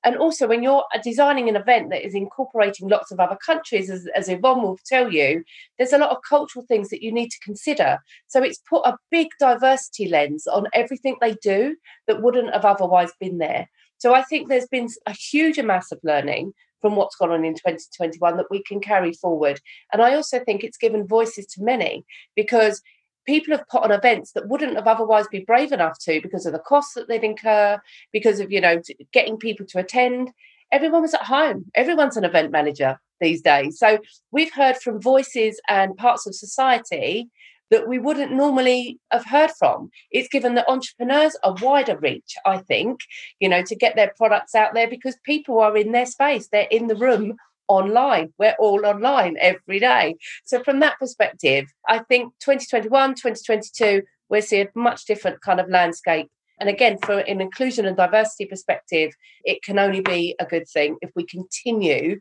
And 0.04 0.16
also, 0.16 0.48
when 0.48 0.62
you're 0.62 0.84
designing 1.02 1.48
an 1.48 1.56
event 1.56 1.90
that 1.90 2.04
is 2.04 2.14
incorporating 2.14 2.88
lots 2.88 3.12
of 3.12 3.20
other 3.20 3.38
countries, 3.44 3.88
as, 3.88 4.06
as 4.16 4.28
Yvonne 4.28 4.62
will 4.62 4.78
tell 4.86 5.12
you, 5.12 5.44
there's 5.78 5.92
a 5.92 5.98
lot 5.98 6.10
of 6.10 6.18
cultural 6.28 6.64
things 6.66 6.88
that 6.88 7.02
you 7.02 7.12
need 7.12 7.30
to 7.30 7.38
consider. 7.44 7.98
So 8.26 8.42
it's 8.42 8.60
put 8.68 8.84
a 8.84 8.98
big 9.10 9.28
diversity 9.38 10.08
lens 10.08 10.46
on 10.46 10.66
everything 10.74 11.16
they 11.20 11.34
do 11.34 11.76
that 12.06 12.22
wouldn't 12.22 12.52
have 12.52 12.64
otherwise 12.64 13.12
been 13.20 13.38
there. 13.38 13.68
So 13.98 14.14
I 14.14 14.22
think 14.22 14.48
there's 14.48 14.66
been 14.66 14.88
a 15.06 15.12
huge 15.12 15.58
amount 15.58 15.84
of 15.92 16.00
learning 16.02 16.52
from 16.80 16.96
what's 16.96 17.14
gone 17.16 17.30
on 17.30 17.44
in 17.44 17.54
2021 17.54 18.36
that 18.36 18.50
we 18.50 18.62
can 18.64 18.80
carry 18.80 19.12
forward. 19.12 19.60
And 19.92 20.02
I 20.02 20.14
also 20.14 20.40
think 20.40 20.64
it's 20.64 20.76
given 20.76 21.06
voices 21.06 21.46
to 21.46 21.62
many 21.62 22.04
because 22.34 22.82
people 23.26 23.56
have 23.56 23.68
put 23.68 23.82
on 23.82 23.92
events 23.92 24.32
that 24.32 24.48
wouldn't 24.48 24.76
have 24.76 24.86
otherwise 24.86 25.26
been 25.28 25.44
brave 25.44 25.72
enough 25.72 25.98
to 26.00 26.20
because 26.20 26.46
of 26.46 26.52
the 26.52 26.58
costs 26.58 26.94
that 26.94 27.08
they'd 27.08 27.24
incur, 27.24 27.80
because 28.12 28.40
of, 28.40 28.50
you 28.50 28.60
know, 28.60 28.80
getting 29.12 29.36
people 29.36 29.66
to 29.66 29.78
attend. 29.78 30.30
Everyone 30.70 31.02
was 31.02 31.14
at 31.14 31.24
home. 31.24 31.66
Everyone's 31.74 32.16
an 32.16 32.24
event 32.24 32.50
manager 32.50 32.98
these 33.20 33.42
days. 33.42 33.78
So 33.78 33.98
we've 34.30 34.52
heard 34.52 34.76
from 34.78 35.00
voices 35.00 35.60
and 35.68 35.96
parts 35.96 36.26
of 36.26 36.34
society 36.34 37.28
that 37.70 37.88
we 37.88 37.98
wouldn't 37.98 38.32
normally 38.32 38.98
have 39.10 39.24
heard 39.24 39.50
from. 39.58 39.90
It's 40.10 40.28
given 40.28 40.54
the 40.54 40.68
entrepreneurs 40.70 41.36
a 41.42 41.52
wider 41.52 41.96
reach, 41.96 42.34
I 42.44 42.58
think, 42.58 43.00
you 43.40 43.48
know, 43.48 43.62
to 43.62 43.74
get 43.74 43.96
their 43.96 44.12
products 44.16 44.54
out 44.54 44.74
there 44.74 44.88
because 44.88 45.16
people 45.24 45.58
are 45.58 45.76
in 45.76 45.92
their 45.92 46.04
space, 46.04 46.48
they're 46.48 46.68
in 46.70 46.88
the 46.88 46.96
room 46.96 47.36
online. 47.72 48.32
We're 48.38 48.56
all 48.58 48.86
online 48.86 49.36
every 49.40 49.78
day. 49.78 50.16
So, 50.44 50.62
from 50.62 50.80
that 50.80 50.98
perspective, 50.98 51.66
I 51.88 52.00
think 52.00 52.32
2021, 52.40 53.14
2022, 53.14 54.02
we're 54.28 54.42
seeing 54.42 54.68
a 54.74 54.78
much 54.78 55.04
different 55.04 55.40
kind 55.42 55.60
of 55.60 55.68
landscape. 55.68 56.28
And 56.60 56.68
again, 56.68 56.98
from 56.98 57.18
an 57.20 57.40
inclusion 57.40 57.86
and 57.86 57.96
diversity 57.96 58.46
perspective, 58.46 59.12
it 59.44 59.62
can 59.62 59.78
only 59.78 60.00
be 60.00 60.36
a 60.38 60.46
good 60.46 60.68
thing 60.68 60.96
if 61.02 61.10
we 61.16 61.26
continue 61.26 62.20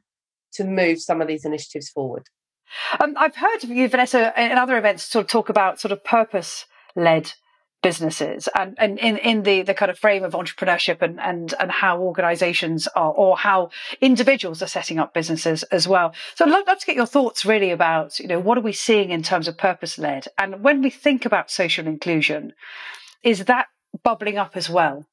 to 0.53 0.63
move 0.63 0.99
some 0.99 1.21
of 1.21 1.27
these 1.27 1.45
initiatives 1.45 1.89
forward. 1.89 2.23
Um, 2.99 3.15
I've 3.17 3.35
heard 3.35 3.63
you, 3.63 3.87
Vanessa, 3.87 4.33
in 4.37 4.57
other 4.57 4.77
events, 4.77 5.03
sort 5.03 5.25
of 5.25 5.29
talk 5.29 5.49
about 5.49 5.79
sort 5.79 5.91
of 5.91 6.03
purpose 6.03 6.65
led 6.95 7.33
businesses 7.81 8.47
and, 8.55 8.75
and 8.77 8.99
in, 8.99 9.17
in 9.17 9.43
the, 9.43 9.61
the 9.63 9.73
kind 9.73 9.89
of 9.89 9.97
frame 9.97 10.23
of 10.23 10.33
entrepreneurship 10.33 11.01
and, 11.01 11.19
and, 11.19 11.53
and 11.59 11.71
how 11.71 11.99
organizations 11.99 12.87
are 12.95 13.11
or 13.11 13.37
how 13.37 13.69
individuals 13.99 14.61
are 14.61 14.67
setting 14.67 14.99
up 14.99 15.13
businesses 15.13 15.63
as 15.63 15.87
well. 15.87 16.13
So 16.35 16.45
I'd 16.45 16.51
love, 16.51 16.67
love 16.67 16.79
to 16.79 16.85
get 16.85 16.95
your 16.95 17.05
thoughts 17.05 17.45
really 17.45 17.71
about, 17.71 18.19
you 18.19 18.27
know, 18.27 18.39
what 18.39 18.57
are 18.57 18.61
we 18.61 18.73
seeing 18.73 19.09
in 19.09 19.23
terms 19.23 19.47
of 19.47 19.57
purpose 19.57 19.97
led? 19.97 20.27
And 20.37 20.63
when 20.63 20.81
we 20.81 20.89
think 20.89 21.25
about 21.25 21.51
social 21.51 21.87
inclusion, 21.87 22.53
is 23.23 23.45
that 23.45 23.67
bubbling 24.03 24.37
up 24.37 24.55
as 24.55 24.69
well? 24.69 25.05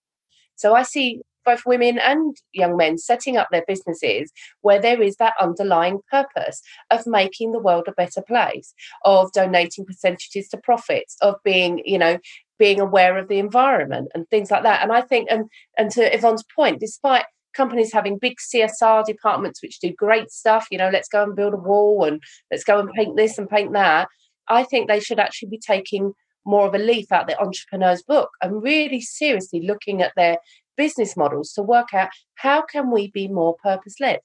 So 0.57 0.74
I 0.74 0.83
see 0.83 1.22
both 1.44 1.64
women 1.64 1.98
and 1.98 2.37
young 2.52 2.76
men 2.76 2.98
setting 2.98 3.38
up 3.38 3.48
their 3.50 3.64
businesses 3.66 4.31
where 4.61 4.81
there 4.81 5.00
is 5.00 5.16
that 5.16 5.33
underlying 5.40 6.00
purpose 6.11 6.61
of 6.90 7.07
making 7.07 7.52
the 7.52 7.59
world 7.59 7.85
a 7.88 7.92
better 7.92 8.20
place, 8.20 8.74
of 9.04 9.33
donating 9.33 9.87
percentages 9.87 10.48
to 10.48 10.59
profits, 10.59 11.16
of 11.22 11.37
being, 11.44 11.81
you 11.87 11.98
know, 11.98 12.18
being 12.59 12.81
aware 12.81 13.16
of 13.18 13.29
the 13.29 13.38
environment 13.38 14.09
and 14.14 14.29
things 14.29 14.51
like 14.51 14.62
that. 14.62 14.83
And 14.83 14.92
I 14.92 15.01
think, 15.01 15.29
and 15.31 15.49
and 15.77 15.90
to 15.92 16.14
Yvonne's 16.14 16.44
point, 16.55 16.81
despite 16.81 17.25
companies 17.55 17.92
having 17.92 18.18
big 18.18 18.37
CSR 18.38 19.05
departments 19.05 19.62
which 19.62 19.81
do 19.81 19.92
great 19.92 20.31
stuff, 20.31 20.66
you 20.71 20.79
know, 20.79 20.90
let's 20.90 21.09
go 21.09 21.23
and 21.23 21.35
build 21.35 21.55
a 21.55 21.59
wall 21.59 22.05
and 22.05 22.23
let's 22.51 22.64
go 22.64 22.79
and 22.79 22.90
paint 22.92 23.16
this 23.16 23.38
and 23.38 23.49
paint 23.49 23.73
that. 23.73 24.09
I 24.49 24.64
think 24.64 24.88
they 24.88 25.01
should 25.01 25.18
actually 25.18 25.51
be 25.51 25.59
taking 25.59 26.12
more 26.44 26.66
of 26.66 26.75
a 26.75 26.79
leaf 26.79 27.12
out 27.12 27.27
the 27.27 27.38
entrepreneur's 27.38 28.03
book 28.03 28.31
and 28.40 28.62
really 28.62 29.01
seriously 29.01 29.61
looking 29.61 30.01
at 30.01 30.12
their 30.16 30.38
business 30.77 31.16
models 31.16 31.53
to 31.53 31.62
work 31.62 31.92
out 31.92 32.09
how 32.37 32.62
can 32.62 32.90
we 32.90 33.11
be 33.11 33.29
more 33.29 33.57
purpose 33.62 33.97
led 34.01 34.21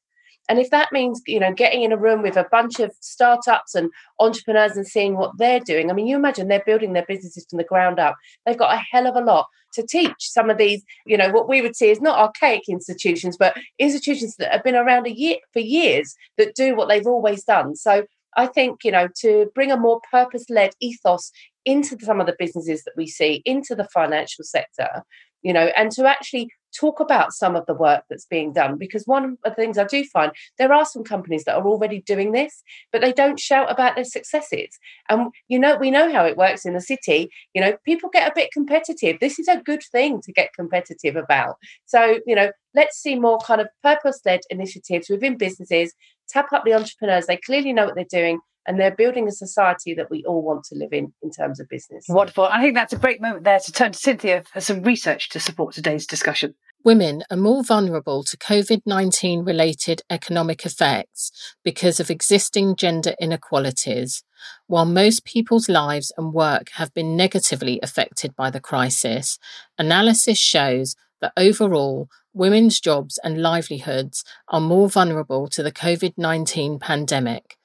and 0.49 0.59
if 0.59 0.69
that 0.69 0.91
means 0.91 1.21
you 1.27 1.39
know 1.39 1.53
getting 1.53 1.83
in 1.83 1.91
a 1.91 1.97
room 1.97 2.21
with 2.21 2.37
a 2.37 2.47
bunch 2.51 2.79
of 2.79 2.91
startups 2.99 3.75
and 3.75 3.91
entrepreneurs 4.19 4.75
and 4.77 4.87
seeing 4.87 5.15
what 5.15 5.37
they're 5.37 5.59
doing 5.59 5.89
i 5.89 5.93
mean 5.93 6.07
you 6.07 6.15
imagine 6.15 6.47
they're 6.47 6.63
building 6.65 6.93
their 6.93 7.05
businesses 7.07 7.45
from 7.49 7.57
the 7.57 7.63
ground 7.63 7.99
up. 7.99 8.15
They've 8.45 8.57
got 8.57 8.73
a 8.73 8.83
hell 8.91 9.07
of 9.07 9.15
a 9.15 9.21
lot 9.21 9.47
to 9.73 9.85
teach. 9.85 10.15
Some 10.19 10.49
of 10.49 10.57
these 10.57 10.83
you 11.05 11.17
know 11.17 11.31
what 11.31 11.49
we 11.49 11.61
would 11.61 11.75
see 11.75 11.89
is 11.89 12.01
not 12.01 12.19
archaic 12.19 12.63
institutions 12.69 13.37
but 13.37 13.57
institutions 13.79 14.35
that 14.37 14.51
have 14.51 14.63
been 14.63 14.75
around 14.75 15.07
a 15.07 15.15
year 15.15 15.37
for 15.51 15.59
years 15.59 16.15
that 16.37 16.55
do 16.55 16.75
what 16.75 16.89
they've 16.89 17.07
always 17.07 17.43
done. 17.43 17.75
So 17.75 18.05
I 18.35 18.47
think, 18.47 18.83
you 18.83 18.91
know, 18.91 19.07
to 19.17 19.49
bring 19.53 19.71
a 19.71 19.77
more 19.77 20.01
purpose 20.11 20.45
led 20.49 20.73
ethos 20.79 21.31
into 21.65 21.97
some 22.01 22.19
of 22.19 22.27
the 22.27 22.35
businesses 22.37 22.83
that 22.83 22.93
we 22.97 23.07
see, 23.07 23.41
into 23.45 23.75
the 23.75 23.87
financial 23.93 24.43
sector, 24.43 25.03
you 25.41 25.53
know, 25.53 25.71
and 25.75 25.91
to 25.91 26.07
actually 26.07 26.49
talk 26.73 26.99
about 26.99 27.33
some 27.33 27.55
of 27.55 27.65
the 27.65 27.73
work 27.73 28.03
that's 28.09 28.25
being 28.25 28.53
done. 28.53 28.77
Because 28.77 29.05
one 29.05 29.25
of 29.25 29.37
the 29.43 29.51
things 29.51 29.77
I 29.77 29.85
do 29.85 30.03
find, 30.05 30.31
there 30.57 30.73
are 30.73 30.85
some 30.85 31.03
companies 31.03 31.43
that 31.45 31.55
are 31.55 31.65
already 31.65 32.01
doing 32.01 32.31
this, 32.31 32.63
but 32.91 33.01
they 33.01 33.13
don't 33.13 33.39
shout 33.39 33.71
about 33.71 33.95
their 33.95 34.03
successes. 34.03 34.77
And, 35.09 35.31
you 35.47 35.59
know, 35.59 35.75
we 35.75 35.91
know 35.91 36.11
how 36.11 36.25
it 36.25 36.37
works 36.37 36.65
in 36.65 36.73
the 36.73 36.81
city. 36.81 37.29
You 37.53 37.61
know, 37.61 37.77
people 37.85 38.09
get 38.09 38.29
a 38.29 38.35
bit 38.35 38.51
competitive. 38.51 39.19
This 39.19 39.39
is 39.39 39.47
a 39.47 39.61
good 39.61 39.83
thing 39.91 40.21
to 40.21 40.31
get 40.31 40.53
competitive 40.53 41.15
about. 41.15 41.55
So, 41.85 42.19
you 42.25 42.35
know, 42.35 42.51
let's 42.75 42.97
see 42.97 43.15
more 43.15 43.39
kind 43.39 43.61
of 43.61 43.67
purpose 43.81 44.19
led 44.25 44.41
initiatives 44.49 45.09
within 45.09 45.37
businesses, 45.37 45.93
tap 46.27 46.51
up 46.53 46.65
the 46.65 46.73
entrepreneurs. 46.73 47.27
They 47.27 47.37
clearly 47.37 47.73
know 47.73 47.85
what 47.85 47.95
they're 47.95 48.05
doing 48.09 48.39
and 48.65 48.79
they're 48.79 48.95
building 48.95 49.27
a 49.27 49.31
society 49.31 49.93
that 49.93 50.09
we 50.09 50.23
all 50.25 50.41
want 50.41 50.63
to 50.65 50.75
live 50.75 50.93
in 50.93 51.13
in 51.21 51.31
terms 51.31 51.59
of 51.59 51.67
business. 51.69 52.05
Wonderful. 52.07 52.45
I 52.45 52.61
think 52.61 52.75
that's 52.75 52.93
a 52.93 52.97
great 52.97 53.21
moment 53.21 53.43
there 53.43 53.59
to 53.59 53.71
turn 53.71 53.91
to 53.91 53.99
Cynthia 53.99 54.43
for 54.51 54.61
some 54.61 54.83
research 54.83 55.29
to 55.29 55.39
support 55.39 55.73
today's 55.73 56.07
discussion. 56.07 56.55
Women 56.85 57.23
are 57.31 57.37
more 57.37 57.63
vulnerable 57.63 58.23
to 58.25 58.35
COVID 58.35 58.81
19 58.85 59.45
related 59.45 60.01
economic 60.09 60.65
effects 60.65 61.31
because 61.63 61.99
of 61.99 62.09
existing 62.09 62.75
gender 62.75 63.15
inequalities. 63.21 64.23
While 64.67 64.85
most 64.85 65.23
people's 65.23 65.69
lives 65.69 66.11
and 66.17 66.33
work 66.33 66.71
have 66.73 66.93
been 66.93 67.15
negatively 67.15 67.79
affected 67.81 68.35
by 68.35 68.49
the 68.49 68.59
crisis, 68.59 69.39
analysis 69.77 70.37
shows 70.37 70.97
that 71.21 71.31
overall, 71.37 72.09
women's 72.33 72.81
jobs 72.81 73.17
and 73.23 73.41
livelihoods 73.41 74.25
are 74.49 74.59
more 74.59 74.89
vulnerable 74.89 75.47
to 75.47 75.63
the 75.63 75.71
COVID 75.71 76.15
19 76.17 76.79
pandemic. 76.79 77.57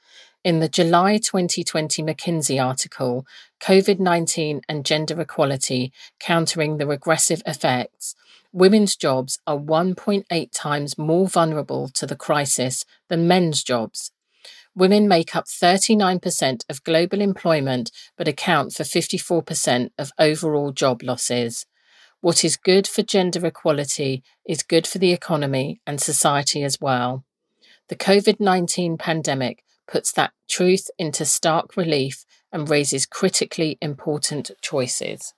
In 0.45 0.61
the 0.61 0.69
July 0.69 1.19
2020 1.19 2.01
McKinsey 2.01 2.65
article, 2.65 3.27
COVID 3.61 3.99
19 3.99 4.61
and 4.69 4.85
Gender 4.87 5.21
Equality 5.21 5.93
Countering 6.21 6.77
the 6.77 6.87
Regressive 6.87 7.43
Effects, 7.45 8.15
women's 8.53 8.95
jobs 8.95 9.41
are 9.49 9.59
1.8 9.59 10.49
times 10.53 10.97
more 10.97 11.27
vulnerable 11.27 11.89
to 11.89 12.07
the 12.07 12.15
crisis 12.15 12.85
than 13.09 13.27
men's 13.27 13.65
jobs. 13.65 14.13
Women 14.77 15.09
make 15.09 15.35
up 15.35 15.47
39% 15.47 16.63
of 16.69 16.85
global 16.85 17.21
employment 17.21 17.91
but 18.17 18.29
account 18.29 18.73
for 18.73 18.85
54% 18.85 19.91
of 19.99 20.13
overall 20.21 20.71
job 20.71 21.03
losses. 21.03 21.67
What 22.21 22.45
is 22.45 22.57
good 22.57 22.87
for 22.87 23.03
gender 23.03 23.45
equality 23.45 24.23
is 24.47 24.63
good 24.63 24.87
for 24.87 24.99
the 24.99 25.13
economy 25.13 25.81
and 25.85 26.01
society 26.01 26.63
as 26.63 26.81
well. 26.81 27.25
The 27.89 27.97
COVID 27.97 28.39
19 28.39 28.99
pandemic 28.99 29.65
puts 29.89 30.13
that 30.13 30.33
truth 30.49 30.91
into 30.99 31.25
stark 31.25 31.77
relief 31.77 32.25
and 32.53 32.69
raises 32.69 33.07
critically 33.07 33.79
important 33.81 34.51
choices. 34.63 35.35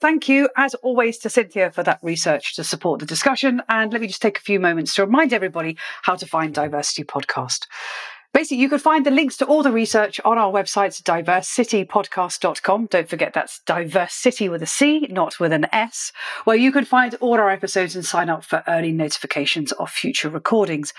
Thank 0.00 0.28
you, 0.28 0.48
as 0.56 0.74
always, 0.74 1.18
to 1.18 1.30
Cynthia 1.30 1.72
for 1.72 1.82
that 1.82 1.98
research 2.02 2.54
to 2.54 2.62
support 2.62 3.00
the 3.00 3.06
discussion. 3.06 3.62
And 3.68 3.92
let 3.92 4.00
me 4.00 4.06
just 4.06 4.22
take 4.22 4.38
a 4.38 4.42
few 4.42 4.60
moments 4.60 4.94
to 4.94 5.04
remind 5.04 5.32
everybody 5.32 5.76
how 6.02 6.14
to 6.14 6.26
find 6.26 6.54
DiverCity 6.54 7.04
Podcast. 7.04 7.66
Basically, 8.34 8.58
you 8.58 8.68
can 8.68 8.78
find 8.78 9.06
the 9.06 9.10
links 9.10 9.38
to 9.38 9.46
all 9.46 9.62
the 9.62 9.72
research 9.72 10.20
on 10.24 10.36
our 10.36 10.52
website, 10.52 11.02
divercitypodcast.com. 11.02 12.86
Don't 12.86 13.08
forget 13.08 13.32
that's 13.32 13.60
diversity 13.66 14.48
with 14.48 14.62
a 14.62 14.66
C, 14.66 15.08
not 15.10 15.40
with 15.40 15.52
an 15.52 15.66
S, 15.72 16.12
where 16.44 16.56
you 16.56 16.70
can 16.70 16.84
find 16.84 17.14
all 17.16 17.34
our 17.34 17.50
episodes 17.50 17.96
and 17.96 18.04
sign 18.04 18.28
up 18.28 18.44
for 18.44 18.62
early 18.68 18.92
notifications 18.92 19.72
of 19.72 19.90
future 19.90 20.28
recordings. 20.28 20.92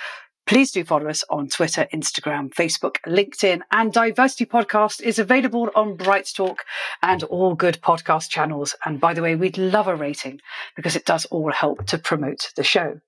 Please 0.50 0.72
do 0.72 0.84
follow 0.84 1.08
us 1.08 1.24
on 1.30 1.48
Twitter, 1.48 1.88
Instagram, 1.94 2.52
Facebook, 2.52 2.96
LinkedIn, 3.06 3.62
and 3.70 3.94
DiverCity 3.94 4.48
Podcast 4.48 5.00
is 5.00 5.20
available 5.20 5.70
on 5.76 5.96
Bright 5.96 6.28
Talk 6.36 6.66
and 7.04 7.22
all 7.26 7.54
good 7.54 7.80
podcast 7.84 8.30
channels. 8.30 8.76
And 8.84 9.00
by 9.00 9.14
the 9.14 9.22
way, 9.22 9.36
we'd 9.36 9.60
love 9.60 9.88
a 9.88 9.96
rating 9.96 10.42
because 10.76 10.96
it 10.96 11.06
does 11.06 11.26
all 11.26 11.52
help 11.52 11.86
to 11.86 12.00
promote 12.00 12.52
the 12.56 12.64
show. 12.64 13.00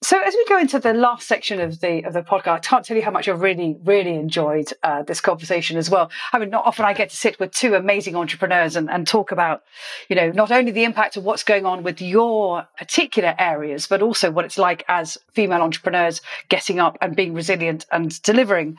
So 0.00 0.16
as 0.22 0.32
we 0.32 0.44
go 0.44 0.58
into 0.58 0.78
the 0.78 0.94
last 0.94 1.26
section 1.26 1.60
of 1.60 1.80
the 1.80 2.04
of 2.04 2.12
the 2.12 2.22
podcast, 2.22 2.48
I 2.48 2.58
can't 2.60 2.84
tell 2.84 2.96
you 2.96 3.02
how 3.02 3.10
much 3.10 3.28
I've 3.28 3.40
really 3.40 3.76
really 3.82 4.14
enjoyed 4.14 4.72
uh, 4.84 5.02
this 5.02 5.20
conversation 5.20 5.76
as 5.76 5.90
well. 5.90 6.08
I 6.32 6.38
mean, 6.38 6.50
not 6.50 6.66
often 6.66 6.84
I 6.84 6.92
get 6.92 7.10
to 7.10 7.16
sit 7.16 7.40
with 7.40 7.50
two 7.50 7.74
amazing 7.74 8.14
entrepreneurs 8.14 8.76
and, 8.76 8.88
and 8.88 9.08
talk 9.08 9.32
about, 9.32 9.64
you 10.08 10.14
know, 10.14 10.30
not 10.30 10.52
only 10.52 10.70
the 10.70 10.84
impact 10.84 11.16
of 11.16 11.24
what's 11.24 11.42
going 11.42 11.66
on 11.66 11.82
with 11.82 12.00
your 12.00 12.68
particular 12.78 13.34
areas, 13.40 13.88
but 13.88 14.00
also 14.00 14.30
what 14.30 14.44
it's 14.44 14.56
like 14.56 14.84
as 14.86 15.18
female 15.32 15.62
entrepreneurs 15.62 16.20
getting 16.48 16.78
up 16.78 16.96
and 17.00 17.16
being 17.16 17.34
resilient 17.34 17.84
and 17.90 18.22
delivering. 18.22 18.78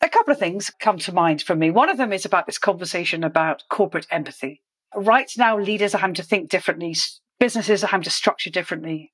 A 0.00 0.08
couple 0.08 0.32
of 0.32 0.38
things 0.38 0.70
come 0.78 0.98
to 0.98 1.12
mind 1.12 1.42
for 1.42 1.56
me. 1.56 1.72
One 1.72 1.90
of 1.90 1.98
them 1.98 2.12
is 2.12 2.24
about 2.24 2.46
this 2.46 2.58
conversation 2.58 3.24
about 3.24 3.64
corporate 3.68 4.06
empathy. 4.12 4.62
Right 4.94 5.30
now, 5.36 5.58
leaders 5.58 5.92
are 5.92 5.98
having 5.98 6.14
to 6.14 6.22
think 6.22 6.50
differently. 6.50 6.94
Businesses 7.40 7.82
are 7.82 7.88
having 7.88 8.04
to 8.04 8.10
structure 8.10 8.50
differently 8.50 9.12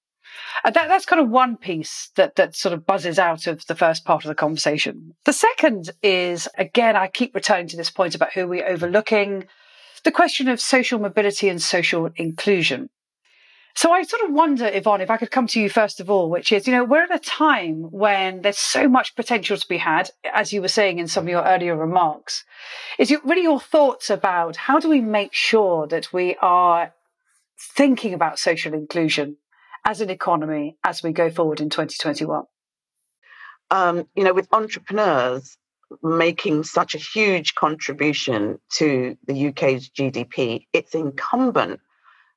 and 0.65 0.75
that, 0.75 0.89
that's 0.89 1.07
kind 1.07 1.23
of 1.23 1.31
one 1.31 1.57
piece 1.57 2.11
that, 2.17 2.37
that 2.37 2.57
sort 2.57 2.73
of 2.73 2.87
buzzes 2.87 3.19
out 3.19 3.47
of 3.47 3.67
the 3.67 3.75
first 3.75 4.05
part 4.05 4.25
of 4.25 4.29
the 4.29 4.35
conversation. 4.35 5.15
The 5.25 5.33
second 5.33 5.91
is, 6.03 6.49
again, 6.57 6.97
I 6.97 7.09
keep 7.09 7.35
returning 7.35 7.69
to 7.69 7.77
this 7.77 7.91
point 7.91 8.15
about 8.15 8.33
who 8.33 8.47
we're 8.47 8.67
overlooking, 8.67 9.47
the 10.05 10.13
question 10.13 10.49
of 10.49 10.61
social 10.61 10.99
mobility 10.99 11.49
and 11.49 11.61
social 11.61 12.11
inclusion. 12.17 12.89
So 13.75 13.93
I 13.93 14.03
sort 14.03 14.23
of 14.23 14.33
wonder, 14.33 14.69
Yvonne, 14.73 15.03
if 15.03 15.11
I 15.11 15.19
could 15.19 15.31
come 15.31 15.47
to 15.47 15.61
you 15.61 15.71
first 15.71 16.01
of 16.01 16.11
all, 16.11 16.29
which 16.31 16.51
is, 16.51 16.67
you 16.67 16.73
know, 16.73 16.83
we're 16.83 17.05
at 17.05 17.15
a 17.15 17.19
time 17.21 17.83
when 17.93 18.43
there's 18.43 18.59
so 18.59 18.89
much 18.89 19.15
potential 19.15 19.57
to 19.57 19.69
be 19.69 19.77
had, 19.77 20.11
as 20.35 20.53
you 20.53 20.61
were 20.61 20.67
saying 20.67 20.99
in 20.99 21.07
some 21.07 21.25
of 21.25 21.29
your 21.29 21.45
earlier 21.45 21.77
remarks. 21.77 22.45
Is 22.99 23.13
it 23.13 23.25
really 23.25 23.43
your 23.45 23.61
thoughts 23.61 24.11
about 24.11 24.57
how 24.57 24.81
do 24.81 24.89
we 24.89 25.01
make 25.01 25.33
sure 25.33 25.87
that 25.87 26.13
we 26.13 26.35
are 26.43 26.93
thinking 27.57 28.15
about 28.15 28.41
social 28.41 28.75
inclusion 28.75 29.37
as 29.89 30.03
an 30.03 30.11
economy 30.11 30.77
as 30.85 31.03
we 31.03 31.13
go 31.13 31.31
forward 31.31 31.61
in 31.63 31.71
2021? 31.71 32.45
Um, 33.71 34.07
you 34.15 34.23
know, 34.23 34.35
with 34.35 34.47
entrepreneurs 34.53 35.57
making 36.03 36.65
such 36.65 36.95
a 36.95 36.99
huge 36.99 37.55
contribution 37.55 38.59
to 38.75 39.17
the 39.27 39.49
UK's 39.49 39.89
GDP, 39.89 40.67
it's 40.75 40.95
incumbent 40.95 41.81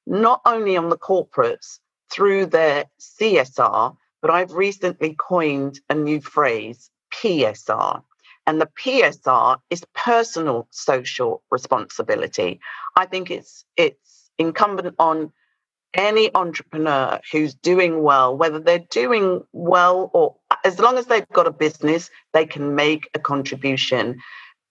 not 0.08 0.40
only 0.46 0.78
on 0.78 0.88
the 0.88 0.98
corporates 0.98 1.80
through 2.10 2.46
their 2.46 2.86
CSR, 3.02 3.98
but 4.22 4.32
I've 4.32 4.54
recently 4.54 5.14
coined 5.20 5.78
a 5.90 5.94
new 5.94 6.22
phrase, 6.22 6.90
PSR. 7.14 8.02
And 8.48 8.62
the 8.62 8.70
PSR 8.82 9.58
is 9.70 9.84
personal 9.94 10.70
social 10.72 11.44
responsibility. 11.52 12.62
I 12.96 13.06
think 13.08 13.30
it's 13.30 13.66
it's 13.76 14.32
incumbent 14.38 14.96
on 14.98 15.34
any 15.94 16.34
entrepreneur 16.36 17.20
who's 17.32 17.54
doing 17.54 18.02
well, 18.04 18.36
whether 18.36 18.60
they're 18.60 18.86
doing 18.90 19.44
well 19.52 20.10
or 20.14 20.36
as 20.64 20.80
long 20.80 20.98
as 20.98 21.08
they've 21.08 21.28
got 21.34 21.48
a 21.48 21.52
business, 21.52 22.10
they 22.34 22.46
can 22.46 22.76
make 22.76 23.10
a 23.14 23.20
contribution 23.20 24.20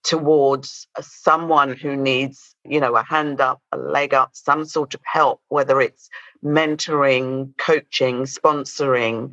towards 0.03 0.87
someone 1.01 1.77
who 1.77 1.97
needs, 1.97 2.55
you 2.65 2.81
know, 2.81 2.97
a 2.97 3.03
hand 3.03 3.41
up, 3.41 3.61
a 3.73 3.77
leg 3.77 4.15
up, 4.15 4.31
some 4.33 4.65
sort 4.65 4.95
of 4.95 5.01
help, 5.05 5.41
whether 5.49 5.81
it's 5.81 6.09
mentoring, 6.45 7.57
coaching, 7.59 8.23
sponsoring, 8.23 9.33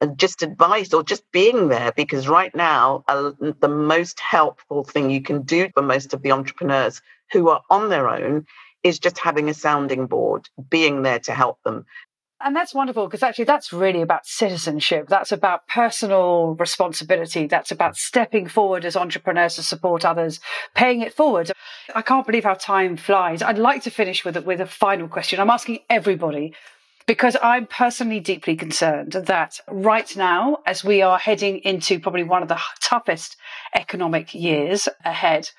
and 0.00 0.18
just 0.18 0.42
advice 0.42 0.92
or 0.92 1.02
just 1.02 1.22
being 1.32 1.68
there. 1.68 1.92
Because 1.92 2.28
right 2.28 2.54
now, 2.54 3.04
uh, 3.08 3.32
the 3.60 3.68
most 3.68 4.20
helpful 4.20 4.84
thing 4.84 5.10
you 5.10 5.22
can 5.22 5.42
do 5.42 5.68
for 5.74 5.82
most 5.82 6.14
of 6.14 6.22
the 6.22 6.32
entrepreneurs 6.32 7.02
who 7.32 7.48
are 7.48 7.62
on 7.70 7.88
their 7.88 8.08
own 8.08 8.46
is 8.86 9.00
just 9.00 9.18
having 9.18 9.48
a 9.48 9.54
sounding 9.54 10.06
board, 10.06 10.48
being 10.70 11.02
there 11.02 11.18
to 11.18 11.32
help 11.32 11.60
them. 11.64 11.84
And 12.40 12.54
that's 12.54 12.74
wonderful 12.74 13.06
because 13.06 13.22
actually 13.22 13.46
that's 13.46 13.72
really 13.72 14.02
about 14.02 14.26
citizenship. 14.26 15.08
That's 15.08 15.32
about 15.32 15.66
personal 15.68 16.54
responsibility. 16.54 17.46
That's 17.46 17.72
about 17.72 17.96
stepping 17.96 18.46
forward 18.46 18.84
as 18.84 18.94
entrepreneurs 18.94 19.56
to 19.56 19.62
support 19.62 20.04
others, 20.04 20.38
paying 20.74 21.00
it 21.00 21.14
forward. 21.14 21.50
I 21.94 22.02
can't 22.02 22.26
believe 22.26 22.44
how 22.44 22.54
time 22.54 22.96
flies. 22.96 23.42
I'd 23.42 23.58
like 23.58 23.82
to 23.84 23.90
finish 23.90 24.24
with, 24.24 24.36
with 24.44 24.60
a 24.60 24.66
final 24.66 25.08
question. 25.08 25.40
I'm 25.40 25.50
asking 25.50 25.80
everybody 25.88 26.54
because 27.06 27.36
I'm 27.42 27.66
personally 27.66 28.20
deeply 28.20 28.56
concerned 28.56 29.12
that 29.12 29.60
right 29.68 30.16
now, 30.16 30.58
as 30.66 30.82
we 30.82 31.02
are 31.02 31.18
heading 31.18 31.58
into 31.58 32.00
probably 32.00 32.24
one 32.24 32.42
of 32.42 32.48
the 32.48 32.60
toughest 32.80 33.36
economic 33.74 34.34
years 34.34 34.88
ahead, 35.04 35.50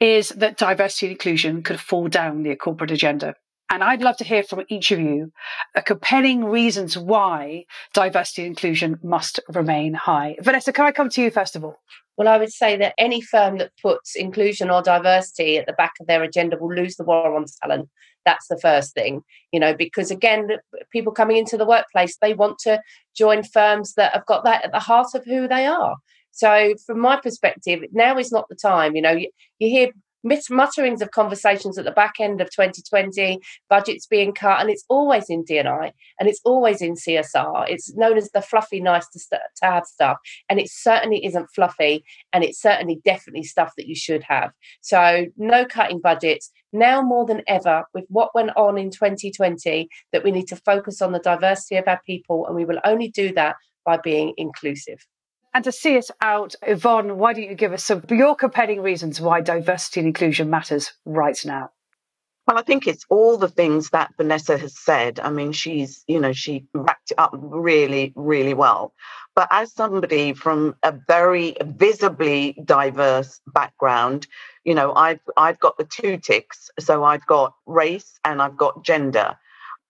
is 0.00 0.30
that 0.30 0.58
diversity 0.58 1.06
and 1.06 1.12
inclusion 1.12 1.62
could 1.62 1.80
fall 1.80 2.08
down 2.08 2.42
the 2.42 2.56
corporate 2.56 2.90
agenda. 2.90 3.36
And 3.68 3.82
I'd 3.82 4.02
love 4.02 4.16
to 4.18 4.24
hear 4.24 4.42
from 4.42 4.64
each 4.68 4.92
of 4.92 5.00
you 5.00 5.32
a 5.74 5.82
compelling 5.82 6.44
reasons 6.44 6.96
why 6.96 7.64
diversity 7.92 8.42
and 8.42 8.50
inclusion 8.50 8.98
must 9.02 9.40
remain 9.48 9.94
high. 9.94 10.36
Vanessa, 10.40 10.72
can 10.72 10.86
I 10.86 10.92
come 10.92 11.08
to 11.10 11.22
you 11.22 11.30
first 11.30 11.56
of 11.56 11.64
all? 11.64 11.80
Well, 12.16 12.28
I 12.28 12.38
would 12.38 12.52
say 12.52 12.76
that 12.76 12.94
any 12.96 13.20
firm 13.20 13.58
that 13.58 13.72
puts 13.82 14.14
inclusion 14.14 14.70
or 14.70 14.82
diversity 14.82 15.58
at 15.58 15.66
the 15.66 15.72
back 15.72 15.92
of 16.00 16.06
their 16.06 16.22
agenda 16.22 16.56
will 16.58 16.74
lose 16.74 16.96
the 16.96 17.04
war 17.04 17.36
on 17.36 17.44
talent. 17.62 17.88
That's 18.24 18.48
the 18.48 18.58
first 18.58 18.94
thing, 18.94 19.22
you 19.52 19.60
know, 19.60 19.74
because 19.74 20.10
again, 20.10 20.48
people 20.90 21.12
coming 21.12 21.36
into 21.36 21.56
the 21.56 21.66
workplace, 21.66 22.16
they 22.16 22.34
want 22.34 22.58
to 22.60 22.80
join 23.16 23.42
firms 23.42 23.94
that 23.94 24.12
have 24.14 24.26
got 24.26 24.44
that 24.44 24.64
at 24.64 24.72
the 24.72 24.80
heart 24.80 25.08
of 25.14 25.24
who 25.24 25.46
they 25.46 25.66
are. 25.66 25.96
So, 26.32 26.74
from 26.84 27.00
my 27.00 27.18
perspective, 27.18 27.80
now 27.92 28.18
is 28.18 28.32
not 28.32 28.48
the 28.48 28.56
time. 28.56 28.94
You 28.94 29.02
know, 29.02 29.12
you, 29.12 29.30
you 29.58 29.68
hear 29.68 29.90
mutterings 30.50 31.00
of 31.00 31.10
conversations 31.12 31.78
at 31.78 31.84
the 31.84 31.90
back 31.90 32.14
end 32.20 32.40
of 32.40 32.50
2020, 32.50 33.40
budgets 33.70 34.06
being 34.06 34.32
cut, 34.32 34.60
and 34.60 34.68
it's 34.68 34.84
always 34.88 35.30
in 35.30 35.44
D&I 35.44 35.92
and 36.18 36.28
it's 36.28 36.40
always 36.44 36.82
in 36.82 36.94
CSR. 36.94 37.68
It's 37.68 37.94
known 37.94 38.16
as 38.16 38.30
the 38.30 38.42
fluffy, 38.42 38.80
nice 38.80 39.08
to, 39.08 39.18
st- 39.18 39.40
to 39.62 39.66
have 39.66 39.84
stuff, 39.86 40.18
and 40.48 40.58
it 40.58 40.68
certainly 40.68 41.24
isn't 41.24 41.50
fluffy, 41.54 42.04
and 42.32 42.42
it's 42.42 42.60
certainly 42.60 43.00
definitely 43.04 43.44
stuff 43.44 43.72
that 43.76 43.86
you 43.86 43.94
should 43.94 44.22
have. 44.24 44.50
So, 44.80 45.26
no 45.36 45.64
cutting 45.64 46.00
budgets. 46.00 46.50
Now 46.72 47.00
more 47.00 47.24
than 47.24 47.42
ever, 47.46 47.84
with 47.94 48.04
what 48.08 48.34
went 48.34 48.50
on 48.56 48.76
in 48.76 48.90
2020, 48.90 49.88
that 50.12 50.24
we 50.24 50.30
need 50.30 50.48
to 50.48 50.56
focus 50.56 51.00
on 51.00 51.12
the 51.12 51.20
diversity 51.20 51.76
of 51.76 51.88
our 51.88 52.00
people, 52.04 52.46
and 52.46 52.56
we 52.56 52.64
will 52.64 52.80
only 52.84 53.08
do 53.08 53.32
that 53.34 53.56
by 53.84 53.96
being 53.96 54.34
inclusive. 54.36 55.06
And 55.56 55.64
to 55.64 55.72
see 55.72 55.96
us 55.96 56.10
out, 56.20 56.54
Yvonne, 56.60 57.16
why 57.16 57.32
don't 57.32 57.48
you 57.48 57.54
give 57.54 57.72
us 57.72 57.82
some 57.82 58.02
your 58.10 58.36
compelling 58.36 58.82
reasons 58.82 59.22
why 59.22 59.40
diversity 59.40 60.00
and 60.00 60.06
inclusion 60.08 60.50
matters 60.50 60.92
right 61.06 61.38
now? 61.46 61.70
Well, 62.46 62.58
I 62.58 62.62
think 62.62 62.86
it's 62.86 63.06
all 63.08 63.38
the 63.38 63.48
things 63.48 63.88
that 63.88 64.12
Vanessa 64.18 64.58
has 64.58 64.78
said. 64.78 65.18
I 65.18 65.30
mean, 65.30 65.52
she's, 65.52 66.04
you 66.06 66.20
know, 66.20 66.34
she 66.34 66.66
wrapped 66.74 67.12
it 67.12 67.18
up 67.18 67.30
really, 67.32 68.12
really 68.16 68.52
well. 68.52 68.92
But 69.34 69.48
as 69.50 69.72
somebody 69.72 70.34
from 70.34 70.76
a 70.82 70.92
very 71.08 71.56
visibly 71.64 72.54
diverse 72.62 73.40
background, 73.46 74.26
you 74.62 74.74
know, 74.74 74.92
I've 74.92 75.20
I've 75.38 75.58
got 75.58 75.78
the 75.78 75.84
two 75.84 76.18
ticks. 76.18 76.68
So 76.78 77.02
I've 77.02 77.24
got 77.24 77.54
race 77.64 78.20
and 78.26 78.42
I've 78.42 78.58
got 78.58 78.84
gender. 78.84 79.38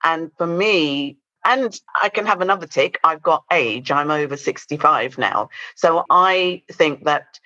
And 0.04 0.30
for 0.38 0.46
me, 0.46 1.18
and 1.46 1.80
I 2.02 2.08
can 2.08 2.26
have 2.26 2.40
another 2.40 2.66
tick. 2.66 2.98
I've 3.04 3.22
got 3.22 3.44
age. 3.52 3.90
I'm 3.92 4.10
over 4.10 4.36
65 4.36 5.16
now. 5.16 5.48
So 5.76 6.04
I 6.10 6.62
think 6.70 7.04
that 7.04 7.38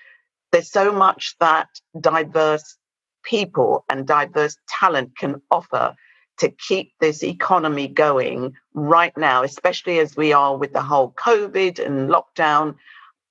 there's 0.50 0.70
so 0.72 0.90
much 0.90 1.36
that 1.38 1.68
diverse 2.00 2.76
people 3.22 3.84
and 3.90 4.06
diverse 4.06 4.56
talent 4.66 5.16
can 5.16 5.42
offer 5.50 5.94
to 6.38 6.48
keep 6.48 6.92
this 6.98 7.22
economy 7.22 7.86
going 7.86 8.54
right 8.72 9.14
now, 9.18 9.42
especially 9.42 9.98
as 9.98 10.16
we 10.16 10.32
are 10.32 10.56
with 10.56 10.72
the 10.72 10.82
whole 10.82 11.12
COVID 11.12 11.84
and 11.84 12.08
lockdown. 12.08 12.76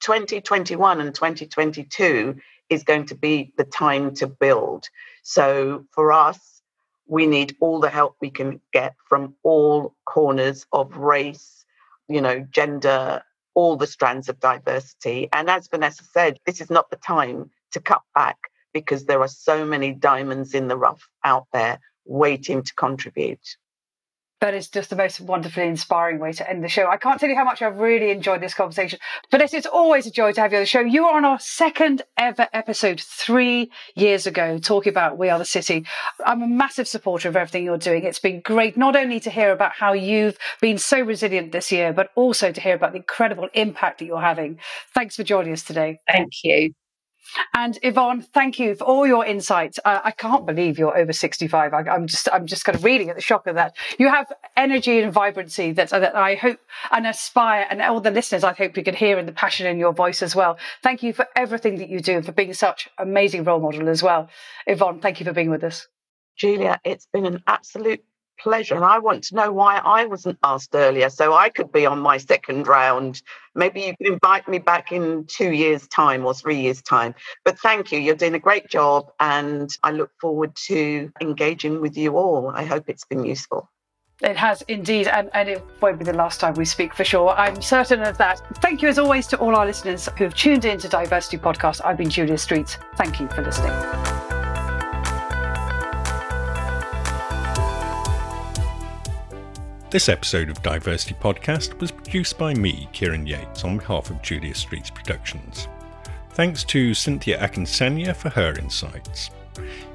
2021 0.02 1.02
and 1.02 1.16
2022 1.16 2.36
is 2.70 2.84
going 2.84 3.08
to 3.08 3.16
be 3.16 3.52
the 3.58 3.64
time 3.64 4.14
to 4.14 4.28
build. 4.28 4.88
So 5.24 5.86
for 5.92 6.14
us, 6.14 6.59
we 7.10 7.26
need 7.26 7.58
all 7.60 7.80
the 7.80 7.90
help 7.90 8.16
we 8.22 8.30
can 8.30 8.62
get 8.72 8.96
from 9.10 9.34
all 9.44 9.96
corners 10.06 10.66
of 10.72 10.96
race, 10.96 11.66
you 12.08 12.22
know, 12.22 12.46
gender, 12.52 13.24
all 13.56 13.76
the 13.76 13.88
strands 13.88 14.30
of 14.30 14.40
diversity. 14.40 15.28
And 15.34 15.50
as 15.50 15.68
Vanessa 15.68 16.04
said, 16.04 16.38
this 16.46 16.62
is 16.62 16.70
not 16.70 16.90
the 16.92 16.98
time 16.98 17.50
to 17.72 17.80
cut 17.82 18.04
back 18.14 18.38
because 18.74 19.06
there 19.06 19.22
are 19.22 19.28
so 19.28 19.66
many 19.66 19.92
diamonds 19.92 20.54
in 20.54 20.68
the 20.68 20.78
rough 20.78 21.10
out 21.24 21.48
there 21.52 21.80
waiting 22.06 22.62
to 22.62 22.74
contribute. 22.76 23.58
That 24.42 24.54
is 24.54 24.70
just 24.70 24.90
the 24.90 24.96
most 24.96 25.20
wonderfully 25.20 25.68
inspiring 25.68 26.20
way 26.20 26.32
to 26.34 26.50
end 26.50 26.64
the 26.64 26.70
show. 26.70 26.88
I 26.88 26.96
can't 26.96 27.20
tell 27.20 27.28
you 27.30 27.36
how 27.36 27.44
much 27.44 27.62
I've 27.62 27.78
really 27.78 28.10
enjoyed 28.10 28.42
this 28.42 28.54
conversation. 28.54 28.98
Vanessa, 29.30 29.58
it's 29.58 29.66
always 29.66 30.08
a 30.08 30.12
joy 30.12 30.32
to 30.32 30.42
have 30.42 30.54
you 30.54 30.60
on 30.60 30.64
the 30.64 30.68
show. 30.68 30.80
You 30.80 31.04
were 31.04 31.12
on 31.12 31.26
our 31.26 31.40
second 31.40 32.04
ever 32.18 32.48
episode 32.54 33.02
three 33.02 33.70
years 33.96 34.26
ago 34.26 34.58
talking 34.58 34.92
about 34.92 35.18
We 35.18 35.30
Are 35.30 35.38
the 35.38 35.44
City. 35.46 35.86
I'm 36.26 36.42
a 36.42 36.48
massive 36.48 36.88
supporter 36.88 37.28
of 37.28 37.36
everything 37.36 37.66
you're 37.66 37.78
doing. 37.78 38.06
It's 38.06 38.20
been 38.20 38.40
great 38.40 38.78
not 38.78 38.96
only 38.96 39.20
to 39.22 39.30
hear 39.30 39.52
about 39.52 39.74
how 39.74 39.92
you've 39.92 40.38
been 40.62 40.78
so 40.78 41.02
resilient 41.02 41.52
this 41.52 41.70
year, 41.70 41.92
but 41.92 42.10
also 42.16 42.54
to 42.54 42.62
hear 42.62 42.76
about 42.76 42.94
the 42.94 43.00
incredible 43.00 43.50
impact 43.54 44.00
that 44.00 44.06
you're 44.06 44.22
having. 44.22 44.60
Thanks 44.94 45.18
for 45.18 45.24
joining 45.24 45.52
us 45.52 45.64
today. 45.64 46.00
Thank 46.10 46.32
you. 46.44 46.74
And 47.54 47.78
Yvonne, 47.84 48.22
thank 48.22 48.60
you 48.60 48.76
for 48.76 48.86
all 48.86 49.06
your 49.06 49.26
insights. 49.26 49.80
Uh, 49.84 50.00
I 50.04 50.12
can't 50.12 50.46
believe 50.46 50.80
you're 50.80 50.98
over 50.98 51.14
65. 51.14 51.74
I, 51.74 51.96
am 51.96 52.08
just, 52.08 52.28
I'm 52.32 52.48
just 52.48 52.66
kind 52.66 52.76
of 52.76 52.84
really 52.84 53.10
at 53.10 53.16
the 53.16 53.22
shock 53.22 53.48
of 53.48 53.56
that. 53.56 53.76
You 53.98 54.10
have 54.10 54.32
energy 54.58 55.00
and 55.00 55.14
vibrancy 55.14 55.72
that, 55.74 55.90
that 55.90 56.16
I 56.16 56.36
hope 56.36 56.60
and 56.92 57.06
aspire, 57.06 57.68
and 57.70 57.82
all 57.82 58.02
the 58.02 58.12
listeners, 58.12 58.44
I 58.44 58.54
hope 58.54 58.78
you 58.78 58.84
can 58.84 58.96
hear 58.96 59.18
and 59.18 59.28
the 59.28 59.34
passion 59.34 59.68
in 59.68 59.78
your 59.78 59.94
voice 59.94 60.22
as 60.22 60.36
well. 60.36 60.58
Thank 60.82 61.04
you 61.04 61.14
for 61.14 61.28
everything 61.36 61.78
that 61.78 61.90
you 61.90 62.00
do 62.00 62.18
and 62.18 62.26
for 62.26 62.32
being 62.32 62.54
such 62.54 62.90
an 62.98 63.08
amazing 63.08 63.44
role 63.44 63.60
model 63.60 63.90
as 63.90 64.02
well. 64.02 64.30
Yvonne, 64.66 65.00
thank 65.00 65.20
you 65.20 65.26
for 65.26 65.34
being 65.34 65.50
with 65.50 65.64
us. 65.64 65.88
Julia, 66.38 66.80
it's 66.86 67.08
been 67.12 67.26
an 67.26 67.44
absolute 67.48 68.04
pleasure. 68.40 68.76
And 68.76 68.86
I 68.86 69.00
want 69.00 69.24
to 69.26 69.36
know 69.36 69.52
why 69.52 69.78
I 69.78 70.06
wasn't 70.06 70.40
asked 70.44 70.74
earlier 70.74 71.10
so 71.10 71.34
I 71.34 71.50
could 71.50 71.72
be 71.72 71.86
on 71.86 72.00
my 72.00 72.18
second 72.18 72.68
round. 72.68 73.22
Maybe 73.56 73.82
you 73.82 73.98
can 73.98 74.14
invite 74.14 74.48
me 74.48 74.60
back 74.60 74.92
in 74.92 75.26
two 75.28 75.52
years' 75.52 75.88
time 75.88 76.26
or 76.26 76.34
three 76.34 76.60
years' 76.60 76.82
time. 76.82 77.16
But 77.46 77.60
thank 77.60 77.92
you. 77.92 78.00
You're 78.00 78.16
doing 78.16 78.36
a 78.36 78.40
great 78.40 78.70
job. 78.70 79.12
And 79.20 79.70
I 79.84 79.92
look 79.92 80.12
forward 80.20 80.56
to 80.68 81.12
engaging 81.22 81.82
with 81.82 81.98
you 81.98 82.18
all. 82.18 82.50
I 82.50 82.66
hope 82.66 82.90
it's 82.90 83.06
been 83.06 83.26
useful. 83.26 83.70
It 84.22 84.36
has 84.36 84.62
indeed, 84.68 85.08
and, 85.08 85.30
and 85.34 85.48
it 85.48 85.64
won't 85.82 85.98
be 85.98 86.04
the 86.04 86.14
last 86.14 86.42
time 86.42 86.54
we 86.56 86.66
speak 86.66 86.94
for 86.94 87.06
sure. 87.06 87.30
I'm 87.30 87.62
certain 87.62 88.02
of 88.02 88.18
that. 88.18 88.42
Thank 88.58 88.82
you, 88.82 88.90
as 88.90 89.00
always, 89.00 89.28
to 89.28 89.38
all 89.38 89.56
our 89.56 89.66
listeners 89.66 90.10
who 90.18 90.26
have 90.26 90.36
tuned 90.36 90.66
in 90.66 90.78
to 90.80 90.90
DiverCity 90.90 91.40
Podcast. 91.40 91.80
I've 91.86 91.98
been 91.98 92.10
Julia 92.10 92.38
Streets. 92.38 92.78
Thank 92.98 93.22
you 93.22 93.30
for 93.30 93.44
listening. 93.44 94.19
This 99.92 100.08
episode 100.08 100.52
of 100.52 100.62
DiverCity 100.62 101.18
Podcast 101.20 101.80
was 101.80 101.90
produced 101.90 102.38
by 102.38 102.54
me, 102.54 102.88
Kieran 102.94 103.26
Yates, 103.26 103.64
on 103.64 103.80
behalf 103.80 104.12
of 104.12 104.22
Julia 104.22 104.54
Streets 104.54 104.92
Productions. 104.92 105.68
Thanks 106.34 106.64
to 106.66 106.94
Cynthia 106.94 107.40
Akinsanya 107.40 108.16
for 108.16 108.30
her 108.30 108.54
insights. 108.60 109.32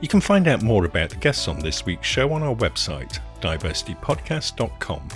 You 0.01 0.09
can 0.09 0.21
find 0.21 0.49
out 0.49 0.65
more 0.65 0.85
about 0.85 1.11
the 1.11 1.17
guests 1.17 1.47
on 1.47 1.61
this 1.61 1.87
week's 1.87 2.09
show 2.09 2.33
on 2.33 2.43
our 2.43 2.57
website, 2.57 3.21
divercitypodcast.com, 3.41 5.09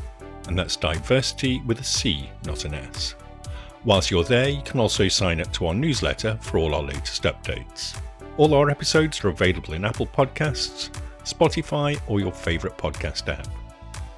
and 0.46 0.56
that's 0.56 0.76
diversity 0.76 1.60
with 1.66 1.80
a 1.80 1.84
C, 1.84 2.30
not 2.46 2.64
an 2.64 2.74
S. 2.74 3.16
Whilst 3.84 4.12
you're 4.12 4.22
there, 4.22 4.48
you 4.48 4.62
can 4.62 4.78
also 4.78 5.08
sign 5.08 5.40
up 5.40 5.52
to 5.54 5.66
our 5.66 5.74
newsletter 5.74 6.38
for 6.40 6.58
all 6.58 6.76
our 6.76 6.84
latest 6.84 7.24
updates. 7.24 8.00
All 8.36 8.54
our 8.54 8.70
episodes 8.70 9.24
are 9.24 9.30
available 9.30 9.74
in 9.74 9.84
Apple 9.84 10.06
Podcasts, 10.06 10.90
Spotify, 11.24 12.00
or 12.06 12.20
your 12.20 12.32
favourite 12.32 12.78
podcast 12.78 13.26
app. 13.28 13.48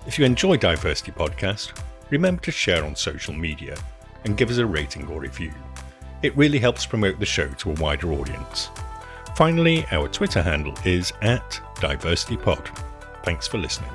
If 0.07 0.18
you 0.18 0.24
enjoy 0.24 0.57
DiverCity 0.57 1.14
Podcast, 1.14 1.78
remember 2.09 2.40
to 2.42 2.51
share 2.51 2.84
on 2.84 2.96
social 2.96 3.34
media 3.34 3.76
and 4.24 4.36
give 4.36 4.51
us 4.51 4.57
a 4.57 4.64
rating 4.64 5.07
or 5.09 5.20
review. 5.20 5.53
It 6.22 6.34
really 6.36 6.59
helps 6.59 6.86
promote 6.86 7.18
the 7.20 7.26
show 7.26 7.48
to 7.48 7.70
a 7.70 7.74
wider 7.74 8.12
audience. 8.12 8.70
Finally, 9.36 9.84
our 9.90 10.09
Twitter 10.09 10.40
handle 10.40 10.74
is 10.86 11.12
at 11.20 11.61
DiverCityPod. 11.76 12.66
Thanks 13.24 13.46
for 13.46 13.59
listening. 13.59 13.90